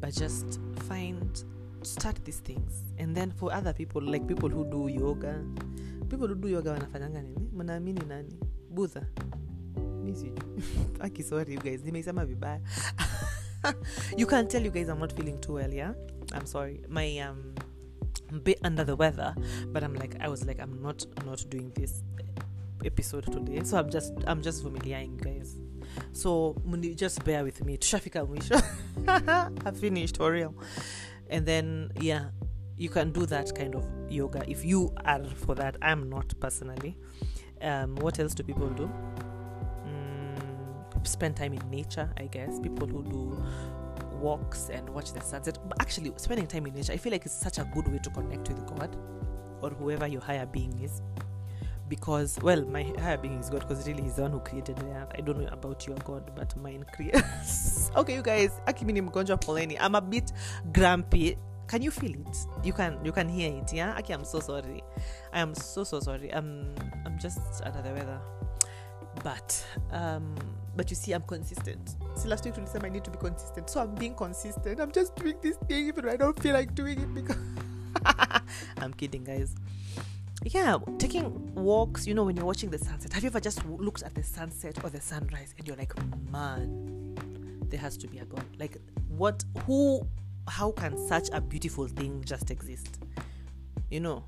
but 0.00 0.12
just 0.12 0.60
find 0.86 1.44
start 1.82 2.24
these 2.24 2.40
things. 2.40 2.84
And 2.98 3.16
then 3.16 3.30
for 3.30 3.52
other 3.52 3.72
people 3.72 4.02
like 4.02 4.26
people 4.26 4.48
who 4.48 4.64
do 4.70 4.88
yoga. 4.88 5.44
People 6.08 6.28
who 6.28 6.34
do 6.34 6.48
yoga 6.48 6.70
wanafanyanga 6.70 7.22
nini? 7.22 7.48
Mnaamini 7.54 8.06
nani? 8.08 8.34
Budha. 8.74 9.06
Mi 10.04 10.14
sijui. 10.14 10.42
Aki 11.00 11.24
you 11.52 11.60
guys. 11.60 11.82
Nimeisema 11.84 12.24
vibaya. 12.24 12.60
You 14.16 14.26
can 14.26 14.46
tell 14.46 14.62
you 14.62 14.70
guys 14.70 14.88
i'm 14.88 14.98
not 14.98 15.12
feeling 15.12 15.40
too 15.40 15.54
well 15.54 15.72
yeah? 15.72 15.92
I'm 16.32 16.46
sorry. 16.46 16.80
My 16.88 17.18
um 17.18 17.54
bit 18.42 18.58
under 18.62 18.84
the 18.84 18.94
weather 18.94 19.34
but 19.72 19.82
i'm 19.82 19.94
like 19.94 20.14
i 20.20 20.28
was 20.28 20.44
like 20.44 20.60
i'm 20.60 20.82
not 20.82 21.06
not 21.24 21.42
doing 21.48 21.72
this 21.74 22.02
episode 22.84 23.24
today. 23.32 23.62
So 23.64 23.78
i'm 23.78 23.90
just 23.90 24.12
i'm 24.26 24.42
just 24.42 24.64
vumiliaing 24.64 25.20
guys. 25.20 25.56
So 26.12 26.56
just 26.94 27.24
bear 27.24 27.42
with 27.42 27.64
me. 27.64 27.76
Tushafika 27.78 28.24
mwisho. 28.26 28.62
I 29.66 29.70
finished 29.72 30.16
for 30.16 30.30
real 30.30 30.54
and 31.30 31.44
then 31.46 31.90
yeah 32.00 32.26
you 32.76 32.88
can 32.88 33.10
do 33.10 33.26
that 33.26 33.52
kind 33.56 33.74
of 33.74 33.84
yoga. 34.08 34.48
If 34.48 34.64
you 34.64 34.94
are 35.04 35.24
for 35.24 35.54
that 35.56 35.76
i'm 35.82 36.08
not 36.08 36.32
personally. 36.40 36.96
Um, 37.60 37.96
what 37.96 38.20
else 38.20 38.34
do 38.34 38.44
people 38.44 38.68
do? 38.70 38.88
Mm, 39.84 41.06
spend 41.06 41.36
time 41.36 41.54
in 41.54 41.70
nature 41.70 42.08
i 42.16 42.26
guess. 42.26 42.60
People 42.60 42.86
who 42.86 43.02
do 43.02 43.44
walks 44.18 44.68
and 44.70 44.88
watch 44.90 45.12
the 45.12 45.20
sunset 45.20 45.58
but 45.68 45.80
actually 45.80 46.12
spending 46.16 46.46
time 46.46 46.66
in 46.66 46.74
nature 46.74 46.92
i 46.92 46.96
feel 46.96 47.12
like 47.12 47.24
it's 47.24 47.40
such 47.40 47.58
a 47.58 47.70
good 47.72 47.86
way 47.86 47.98
to 48.02 48.10
connect 48.10 48.48
with 48.48 48.66
god 48.66 48.96
or 49.62 49.70
whoever 49.70 50.08
your 50.08 50.20
higher 50.20 50.44
being 50.46 50.76
is 50.82 51.02
because 51.88 52.38
well 52.42 52.64
my 52.66 52.82
higher 52.98 53.16
being 53.16 53.38
is 53.40 53.50
god 53.50 53.60
because 53.60 53.86
really 53.86 54.02
he's 54.02 54.14
the 54.14 54.22
one 54.22 54.30
who 54.30 54.40
created 54.40 54.78
earth 54.94 55.08
i 55.16 55.20
don't 55.20 55.40
know 55.40 55.48
about 55.52 55.86
your 55.86 55.96
god 55.98 56.30
but 56.34 56.56
mine 56.56 56.84
creates. 56.94 57.90
Okay 57.96 58.14
you 58.14 58.22
guys 58.22 58.50
akimini 58.66 59.02
mgonjwa 59.02 59.36
poleni. 59.36 59.76
I'm 59.80 59.94
a 59.94 60.00
bit 60.00 60.32
grumpy. 60.72 61.36
Can 61.66 61.82
you 61.82 61.90
feel 61.90 62.12
it? 62.12 62.36
You 62.62 62.72
can 62.72 62.98
you 63.04 63.12
can 63.12 63.28
hear 63.28 63.52
it 63.52 63.72
yeah? 63.72 63.98
Okay 63.98 64.14
i'm 64.14 64.24
so 64.24 64.40
sorry. 64.40 64.82
I 65.32 65.40
am 65.40 65.54
so 65.54 65.84
so 65.84 66.00
sorry. 66.00 66.32
I'm 66.32 66.74
i'm 67.06 67.18
just 67.18 67.40
under 67.64 67.82
the 67.82 67.92
weather. 67.92 68.20
But 69.24 69.66
um 69.92 70.34
but 70.76 70.90
you 70.90 70.96
see 70.96 71.12
i'm 71.12 71.22
consistent. 71.22 71.96
See 72.14 72.28
last 72.28 72.44
week 72.44 72.54
tulisema 72.54 72.86
i 72.86 72.90
need 72.90 73.04
to 73.04 73.10
be 73.10 73.18
consistent. 73.18 73.68
So 73.70 73.80
i'm 73.80 73.94
being 73.94 74.14
consistent. 74.14 74.80
I'm 74.80 74.92
just 74.92 75.16
doing 75.16 75.36
this 75.42 75.56
thing 75.66 75.88
even 75.88 76.08
i 76.08 76.16
don't 76.16 76.40
feel 76.40 76.54
like 76.54 76.74
doing 76.74 77.00
it 77.00 77.14
because 77.14 77.36
i'm 78.78 78.92
kidding 78.92 79.24
guys 79.24 79.54
yeah, 80.44 80.78
taking 80.98 81.54
walks, 81.54 82.06
you 82.06 82.14
know, 82.14 82.24
when 82.24 82.36
you're 82.36 82.46
watching 82.46 82.70
the 82.70 82.78
sunset, 82.78 83.12
have 83.12 83.22
you 83.22 83.28
ever 83.28 83.40
just 83.40 83.64
looked 83.66 84.02
at 84.02 84.14
the 84.14 84.22
sunset 84.22 84.82
or 84.84 84.90
the 84.90 85.00
sunrise 85.00 85.54
and 85.58 85.66
you're 85.66 85.76
like, 85.76 85.92
man, 86.30 87.16
there 87.68 87.80
has 87.80 87.96
to 87.98 88.08
be 88.08 88.18
a 88.18 88.24
God? 88.24 88.44
Like, 88.58 88.76
what, 89.08 89.44
who, 89.64 90.06
how 90.46 90.70
can 90.72 90.96
such 91.08 91.28
a 91.32 91.40
beautiful 91.40 91.88
thing 91.88 92.22
just 92.24 92.50
exist? 92.50 92.98
You 93.90 94.00
know? 94.00 94.24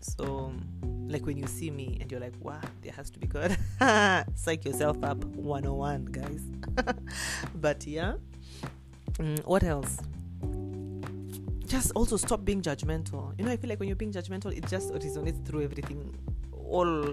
So, 0.00 0.52
like 0.82 1.24
when 1.26 1.36
you 1.36 1.46
see 1.46 1.70
me 1.70 1.98
and 2.00 2.10
you're 2.10 2.20
like, 2.20 2.34
wow, 2.40 2.60
there 2.82 2.92
has 2.92 3.10
to 3.10 3.18
be 3.18 3.26
God. 3.26 3.56
Psych 4.34 4.64
yourself 4.64 5.02
up 5.02 5.22
101, 5.24 6.06
guys. 6.06 6.42
but 7.54 7.86
yeah. 7.86 8.14
Mm, 9.14 9.44
what 9.46 9.62
else? 9.62 9.98
Just 11.74 11.90
also 11.96 12.16
stop 12.16 12.44
being 12.44 12.62
judgmental. 12.62 13.36
You 13.36 13.44
know, 13.44 13.50
I 13.50 13.56
feel 13.56 13.68
like 13.68 13.80
when 13.80 13.88
you're 13.88 13.96
being 13.96 14.12
judgmental, 14.12 14.56
it 14.56 14.64
just 14.68 14.92
resonates 14.92 15.44
through 15.44 15.64
everything, 15.64 16.16
all, 16.52 17.12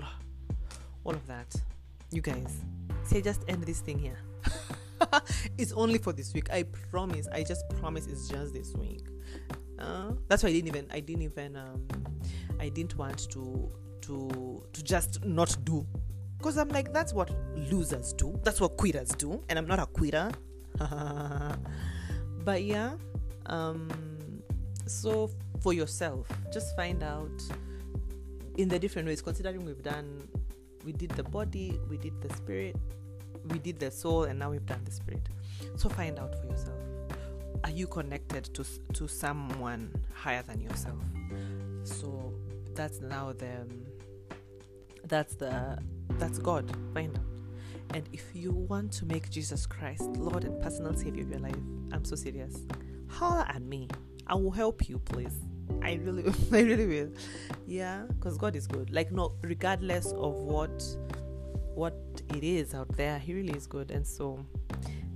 all 1.04 1.14
of 1.16 1.26
that. 1.26 1.56
You 2.12 2.22
guys, 2.22 2.58
say 3.04 3.22
just 3.24 3.42
end 3.48 3.64
this 3.64 3.80
thing 3.80 3.98
here. 3.98 4.20
it's 5.58 5.72
only 5.72 5.98
for 5.98 6.14
this 6.14 6.32
week. 6.36 6.52
I 6.52 6.62
promise. 6.92 7.28
I 7.30 7.42
just 7.42 7.68
promise. 7.80 8.06
It's 8.06 8.28
just 8.28 8.54
this 8.54 8.76
week. 8.76 9.08
Uh, 9.80 10.12
that's 10.28 10.44
why 10.44 10.50
I 10.50 10.52
didn't 10.52 10.68
even. 10.68 10.86
I 10.92 11.00
didn't 11.00 11.24
even. 11.24 11.56
Um, 11.56 11.88
I 12.60 12.70
didn't 12.70 12.96
want 13.00 13.18
to 13.32 13.72
to 14.02 14.64
to 14.74 14.84
just 14.84 15.26
not 15.26 15.58
do, 15.64 15.88
because 16.38 16.58
I'm 16.58 16.70
like 16.70 16.94
that's 16.94 17.14
what 17.14 17.32
losers 17.56 18.14
do. 18.14 18.40
That's 18.44 18.62
what 18.62 18.78
quitters 18.78 19.10
do, 19.10 19.44
and 19.50 19.58
I'm 19.58 19.66
not 19.66 19.80
a 19.80 19.88
quitter. 19.88 20.30
but 22.46 22.64
yeah. 22.64 22.92
Um, 23.48 24.11
so 24.92 25.30
for 25.62 25.74
yourself, 25.74 26.28
just 26.52 26.76
find 26.76 27.04
out 27.04 27.42
in 28.58 28.68
the 28.68 28.78
different 28.78 29.08
ways, 29.08 29.22
considering 29.22 29.66
we've 29.66 29.82
done, 29.82 30.28
we 30.86 30.92
did 30.92 31.12
the 31.12 31.24
body, 31.24 31.80
we 31.90 31.98
did 31.98 32.20
the 32.22 32.34
spirit, 32.36 32.76
we 33.50 33.60
did 33.60 33.80
the 33.80 33.90
soul, 33.90 34.24
and 34.24 34.38
now 34.38 34.52
we've 34.52 34.66
done 34.66 34.82
the 34.84 34.92
spirit. 34.92 35.28
So 35.76 35.90
find 35.90 36.20
out 36.20 36.36
for 36.40 36.48
yourself. 36.48 36.78
Are 37.64 37.70
you 37.70 37.88
connected 37.88 38.54
to 38.56 38.66
to 38.94 39.08
someone 39.08 39.94
higher 40.14 40.44
than 40.44 40.62
yourself? 40.62 40.98
So 41.84 42.34
that's 42.74 43.00
now 43.02 43.34
the 43.34 43.68
that's 45.06 45.36
the 45.36 45.78
that's 46.12 46.40
God. 46.40 46.72
Find 46.94 47.16
out. 47.16 47.24
And 47.94 48.08
if 48.14 48.24
you 48.34 48.52
want 48.52 48.92
to 48.94 49.06
make 49.06 49.30
Jesus 49.30 49.66
Christ 49.66 50.04
Lord 50.18 50.44
and 50.44 50.62
personal 50.62 50.96
Savior 50.96 51.24
of 51.24 51.30
your 51.30 51.40
life, 51.40 51.56
I'm 51.92 52.06
so 52.06 52.16
serious. 52.16 52.58
Holler 53.08 53.46
at 53.48 53.62
me. 53.62 53.90
I 54.32 54.36
will 54.36 54.52
help 54.52 54.88
you, 54.88 54.98
please. 54.98 55.38
I 55.84 55.96
really, 55.96 56.24
I 56.54 56.62
really 56.62 56.88
will. 56.88 57.10
Yeah, 57.68 58.06
because 58.08 58.38
God 58.38 58.56
is 58.56 58.66
good. 58.66 58.90
Like, 58.90 59.12
no, 59.12 59.34
regardless 59.42 60.14
of 60.14 60.34
what, 60.36 60.82
what 61.76 61.94
it 62.34 62.44
is 62.44 62.74
out 62.74 62.96
there, 62.96 63.20
He 63.20 63.34
really 63.34 63.54
is 63.54 63.68
good. 63.68 63.92
And 63.92 64.08
so, 64.08 64.44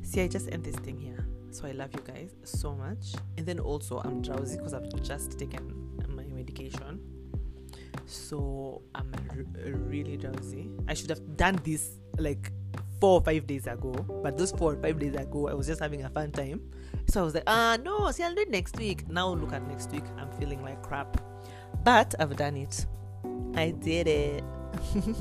see, 0.02 0.22
I 0.22 0.28
just 0.28 0.52
end 0.52 0.66
this 0.66 0.76
thing 0.76 0.98
here. 0.98 1.26
So 1.52 1.66
I 1.66 1.72
love 1.72 1.94
you 1.94 2.02
guys 2.02 2.36
so 2.44 2.76
much. 2.76 3.14
And 3.38 3.46
then 3.46 3.60
also, 3.60 4.02
I'm 4.04 4.22
drowsy 4.22 4.58
because 4.58 4.74
I've 4.74 4.90
just 5.02 5.40
taken 5.40 5.98
my 6.10 6.24
medication. 6.26 7.00
So 8.06 8.82
I'm 8.94 9.14
r- 9.30 9.72
really 9.72 10.18
drowsy. 10.18 10.70
I 10.90 10.94
should 10.94 11.10
have 11.10 11.38
done 11.38 11.58
this 11.64 12.00
like 12.18 12.52
four 13.00 13.20
or 13.20 13.24
five 13.24 13.46
days 13.48 13.68
ago, 13.68 13.92
but 14.24 14.38
those 14.38 14.52
four 14.52 14.74
or 14.74 14.82
five 14.82 15.00
days 15.00 15.16
ago, 15.16 15.48
I 15.48 15.54
was 15.54 15.68
just 15.68 15.82
having 15.82 16.04
a 16.04 16.10
fun 16.10 16.32
time. 16.32 16.62
So 17.08 17.22
I 17.22 17.24
was 17.24 17.34
like, 17.34 17.44
ah, 17.48 17.78
no, 17.84 18.12
see, 18.12 18.24
I'll 18.24 18.34
do 18.34 18.42
it 18.42 18.50
next 18.50 18.78
week. 18.78 19.08
Now 19.10 19.30
look 19.30 19.54
at 19.54 19.68
next 19.68 19.92
week, 19.92 20.04
I'm 20.18 20.32
feeling 20.40 20.62
like 20.64 20.82
crap. 20.82 21.18
But 21.84 22.16
I've 22.20 22.36
done 22.36 22.58
it. 22.58 22.86
I 23.56 23.72
did 23.72 24.08
it. 24.08 24.44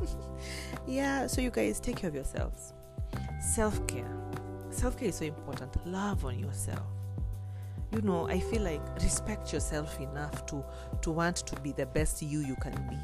yeah, 0.86 1.26
so 1.26 1.40
you 1.40 1.50
guys 1.50 1.80
take 1.80 1.96
care 1.96 2.08
of 2.08 2.14
yourselves. 2.14 2.72
Self 3.40 3.86
care. 3.86 4.10
Self 4.70 4.98
care 4.98 5.08
is 5.08 5.16
so 5.16 5.24
important. 5.24 5.86
Love 5.86 6.24
on 6.24 6.38
yourself. 6.38 6.86
You 7.92 8.00
know, 8.02 8.28
I 8.28 8.40
feel 8.40 8.62
like 8.62 8.82
respect 8.96 9.52
yourself 9.52 10.00
enough 10.00 10.46
to 10.46 10.64
to 11.02 11.10
want 11.12 11.36
to 11.36 11.60
be 11.60 11.72
the 11.72 11.86
best 11.86 12.22
you 12.22 12.40
you 12.40 12.56
can 12.56 12.72
be 12.88 12.98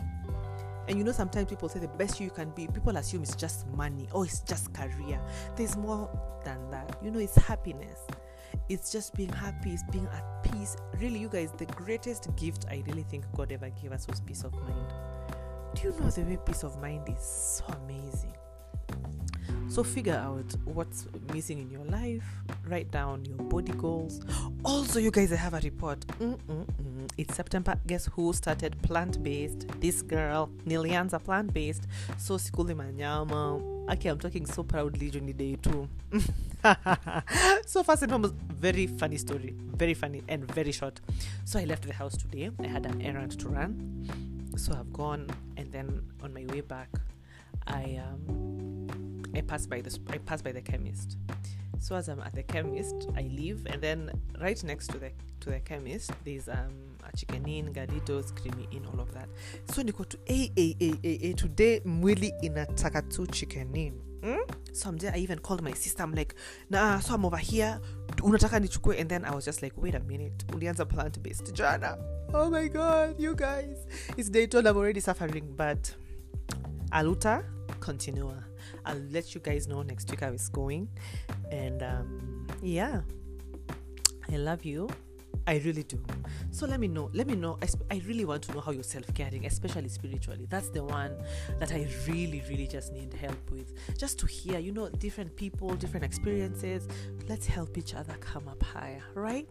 and 0.88 0.98
you 0.98 1.04
know, 1.04 1.12
sometimes 1.12 1.48
people 1.48 1.68
say 1.68 1.78
the 1.78 1.88
best 1.88 2.20
you 2.20 2.30
can 2.30 2.50
be, 2.50 2.66
people 2.66 2.96
assume 2.96 3.22
it's 3.22 3.36
just 3.36 3.66
money 3.68 4.08
or 4.12 4.24
it's 4.24 4.40
just 4.40 4.72
career. 4.74 5.20
There's 5.56 5.76
more 5.76 6.10
than 6.44 6.70
that. 6.70 6.98
You 7.02 7.10
know, 7.10 7.18
it's 7.18 7.36
happiness. 7.36 8.06
It's 8.68 8.90
just 8.90 9.14
being 9.14 9.32
happy, 9.32 9.70
it's 9.70 9.84
being 9.90 10.08
at 10.12 10.42
peace. 10.42 10.76
Really, 11.00 11.18
you 11.18 11.28
guys, 11.28 11.52
the 11.56 11.66
greatest 11.66 12.34
gift 12.36 12.66
I 12.70 12.82
really 12.86 13.04
think 13.04 13.24
God 13.36 13.52
ever 13.52 13.70
gave 13.70 13.92
us 13.92 14.06
was 14.08 14.20
peace 14.20 14.42
of 14.44 14.52
mind. 14.52 14.92
Do 15.74 15.82
you 15.82 15.90
know 15.90 16.10
the 16.10 16.22
way 16.22 16.38
peace 16.44 16.64
of 16.64 16.80
mind 16.80 17.08
is 17.08 17.22
so 17.22 17.64
amazing? 17.84 18.34
So 19.70 19.84
figure 19.84 20.16
out 20.16 20.52
what's 20.64 21.06
missing 21.32 21.60
in 21.60 21.70
your 21.70 21.84
life. 21.84 22.24
Write 22.66 22.90
down 22.90 23.24
your 23.24 23.38
body 23.38 23.70
goals. 23.70 24.20
Also, 24.64 24.98
you 24.98 25.12
guys, 25.12 25.32
I 25.32 25.36
have 25.36 25.54
a 25.54 25.60
report. 25.60 26.00
Mm-mm-mm. 26.18 27.08
It's 27.16 27.36
September. 27.36 27.76
Guess 27.86 28.06
who 28.06 28.32
started 28.32 28.82
plant 28.82 29.22
based? 29.22 29.68
This 29.80 30.02
girl, 30.02 30.50
Nilianza 30.66 31.22
plant 31.22 31.54
based. 31.54 31.86
So 32.18 32.34
sikuli 32.36 32.74
manyama. 32.74 33.92
Okay, 33.92 34.08
I'm 34.08 34.18
talking 34.18 34.44
so 34.44 34.64
proudly 34.64 35.08
during 35.08 35.28
the 35.28 35.32
day 35.34 35.54
too. 35.62 35.88
so 37.64 37.84
first 37.84 38.02
and 38.02 38.10
foremost, 38.10 38.34
very 38.34 38.88
funny 38.88 39.18
story. 39.18 39.54
Very 39.76 39.94
funny 39.94 40.24
and 40.28 40.50
very 40.52 40.72
short. 40.72 41.00
So 41.44 41.60
I 41.60 41.64
left 41.64 41.86
the 41.86 41.92
house 41.92 42.16
today. 42.16 42.50
I 42.58 42.66
had 42.66 42.86
an 42.86 43.00
errand 43.02 43.38
to 43.38 43.48
run. 43.48 44.50
So 44.56 44.72
I've 44.72 44.92
gone 44.92 45.28
and 45.56 45.70
then 45.70 46.02
on 46.24 46.34
my 46.34 46.44
way 46.46 46.60
back, 46.60 46.88
I 47.68 48.00
um 48.02 48.69
I 49.34 49.40
pass 49.42 49.66
by 49.66 49.80
the 49.80 49.98
I 50.10 50.18
pass 50.18 50.42
by 50.42 50.52
the 50.52 50.60
chemist. 50.60 51.16
So 51.78 51.96
as 51.96 52.08
I'm 52.08 52.20
at 52.20 52.34
the 52.34 52.42
chemist, 52.42 53.08
I 53.16 53.22
leave, 53.22 53.66
and 53.66 53.80
then 53.80 54.10
right 54.40 54.62
next 54.64 54.88
to 54.88 54.98
the 54.98 55.10
to 55.40 55.50
the 55.50 55.60
chemist, 55.60 56.12
there's 56.24 56.48
um 56.48 56.72
a 57.10 57.16
Chicken 57.16 57.46
Inn, 57.46 57.72
Galito's, 57.72 58.32
Creamy 58.32 58.68
Inn, 58.70 58.86
all 58.92 59.00
of 59.00 59.12
that. 59.14 59.28
So 59.70 59.82
niko 59.82 60.06
to 60.08 60.18
a 60.28 60.52
a 60.56 60.76
a 60.80 60.98
a 61.04 61.30
a 61.30 61.32
today 61.34 61.80
mwili 61.84 62.32
inataka 62.42 63.02
tu 63.10 63.26
Chicken 63.26 63.74
Inn. 63.76 64.00
Mm? 64.22 64.74
So 64.74 64.90
I'm 64.90 64.98
there. 64.98 65.12
I 65.14 65.18
even 65.18 65.38
called 65.38 65.62
my 65.62 65.72
sister. 65.72 66.02
I'm 66.02 66.12
like, 66.14 66.34
nah. 66.68 66.98
So 67.00 67.14
I'm 67.14 67.24
over 67.24 67.38
here. 67.38 67.80
Unataka 68.16 68.60
nichukue? 68.60 69.00
And 69.00 69.08
then 69.08 69.24
I 69.24 69.34
was 69.34 69.46
just 69.46 69.62
like, 69.62 69.72
wait 69.76 69.94
a 69.94 70.00
minute. 70.00 70.44
Ulianza 70.48 70.86
plant 70.86 71.22
based 71.22 71.54
jana. 71.54 71.96
Oh 72.34 72.50
my 72.50 72.68
god, 72.68 73.18
you 73.18 73.34
guys. 73.34 73.86
It's 74.18 74.28
day 74.28 74.46
12. 74.46 74.66
I'm 74.66 74.76
already 74.76 75.00
suffering, 75.00 75.54
but 75.56 75.94
aluta 76.92 77.42
continua. 77.80 78.49
I'll 78.84 79.02
let 79.10 79.34
you 79.34 79.40
guys 79.40 79.68
know 79.68 79.82
next 79.82 80.10
week 80.10 80.20
how 80.20 80.30
it's 80.30 80.48
going. 80.48 80.88
And 81.50 81.82
um, 81.82 82.46
yeah, 82.62 83.02
I 84.30 84.36
love 84.36 84.64
you. 84.64 84.88
I 85.46 85.58
really 85.64 85.82
do. 85.82 86.00
So 86.50 86.66
let 86.66 86.80
me 86.80 86.88
know. 86.88 87.10
Let 87.12 87.26
me 87.26 87.34
know. 87.34 87.58
I, 87.90 88.02
really 88.06 88.24
want 88.24 88.42
to 88.44 88.52
know 88.52 88.60
how 88.60 88.72
you're 88.72 88.82
self 88.82 89.12
caring, 89.14 89.46
especially 89.46 89.88
spiritually. 89.88 90.46
That's 90.48 90.68
the 90.68 90.84
one 90.84 91.16
that 91.58 91.72
I 91.72 91.88
really, 92.06 92.42
really 92.48 92.66
just 92.66 92.92
need 92.92 93.12
help 93.14 93.50
with. 93.50 93.72
Just 93.98 94.18
to 94.20 94.26
hear, 94.26 94.58
you 94.58 94.72
know, 94.72 94.88
different 94.88 95.34
people, 95.36 95.74
different 95.74 96.04
experiences. 96.04 96.86
Let's 97.28 97.46
help 97.46 97.78
each 97.78 97.94
other 97.94 98.14
come 98.20 98.48
up 98.48 98.62
higher, 98.62 99.02
right? 99.14 99.48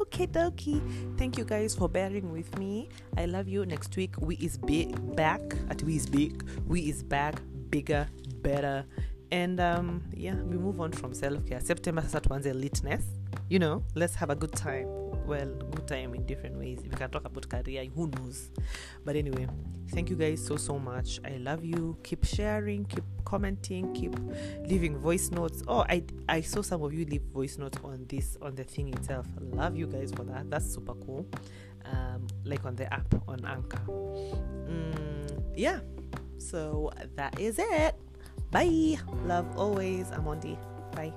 Okay, 0.00 0.26
dokie. 0.26 0.82
Thank 1.16 1.38
you 1.38 1.44
guys 1.44 1.74
for 1.74 1.88
bearing 1.88 2.32
with 2.32 2.58
me. 2.58 2.88
I 3.16 3.26
love 3.26 3.46
you. 3.46 3.64
Next 3.64 3.94
week, 3.96 4.14
we 4.20 4.34
is 4.36 4.58
big 4.58 5.14
back. 5.14 5.40
At 5.70 5.82
we 5.84 5.96
is 5.96 6.06
big. 6.06 6.42
We 6.66 6.88
is 6.88 7.02
back 7.02 7.40
bigger, 7.70 8.08
better. 8.42 8.84
And 9.30 9.58
um, 9.60 10.02
yeah, 10.14 10.34
we 10.34 10.56
move 10.56 10.80
on 10.80 10.92
from 10.92 11.12
self 11.12 11.44
care. 11.46 11.60
September 11.60 12.02
sasa 12.02 12.20
tuanze 12.20 12.52
litness. 12.54 13.02
You 13.48 13.58
know, 13.58 13.82
let's 13.94 14.14
have 14.14 14.30
a 14.30 14.36
good 14.36 14.52
time. 14.52 14.86
Well, 15.26 15.46
good 15.70 15.88
time 15.88 16.14
in 16.14 16.26
different 16.26 16.56
ways. 16.56 16.80
We 16.82 16.90
can 16.90 17.10
talk 17.10 17.24
about 17.24 17.48
career, 17.48 17.86
who 17.94 18.08
knows? 18.08 18.50
But 19.04 19.16
anyway, 19.16 19.48
thank 19.88 20.10
you 20.10 20.16
guys 20.16 20.44
so 20.44 20.56
so 20.56 20.78
much. 20.78 21.18
I 21.24 21.38
love 21.38 21.64
you. 21.64 21.96
Keep 22.02 22.24
sharing, 22.26 22.84
keep 22.84 23.04
commenting, 23.24 23.92
keep 23.94 24.14
leaving 24.66 24.98
voice 24.98 25.30
notes. 25.30 25.62
Oh, 25.66 25.84
I 25.88 26.04
I 26.28 26.42
saw 26.42 26.62
some 26.62 26.82
of 26.82 26.92
you 26.92 27.06
leave 27.06 27.22
voice 27.32 27.56
notes 27.58 27.78
on 27.82 28.04
this 28.06 28.36
on 28.42 28.54
the 28.54 28.64
thing 28.64 28.92
itself. 28.92 29.26
Love 29.40 29.76
you 29.76 29.86
guys 29.86 30.12
for 30.12 30.24
that. 30.24 30.50
That's 30.50 30.74
super 30.74 30.94
cool. 30.94 31.26
Um, 31.86 32.26
like 32.44 32.64
on 32.64 32.76
the 32.76 32.92
app 32.92 33.14
on 33.26 33.44
Anchor. 33.44 33.82
Mm, 33.88 35.42
yeah. 35.56 35.80
So 36.38 36.90
that 37.16 37.38
is 37.40 37.58
it. 37.58 37.94
Bye. 38.50 38.98
Love 39.24 39.46
always. 39.56 40.08
Amondi. 40.10 40.56
Bye. 40.94 41.12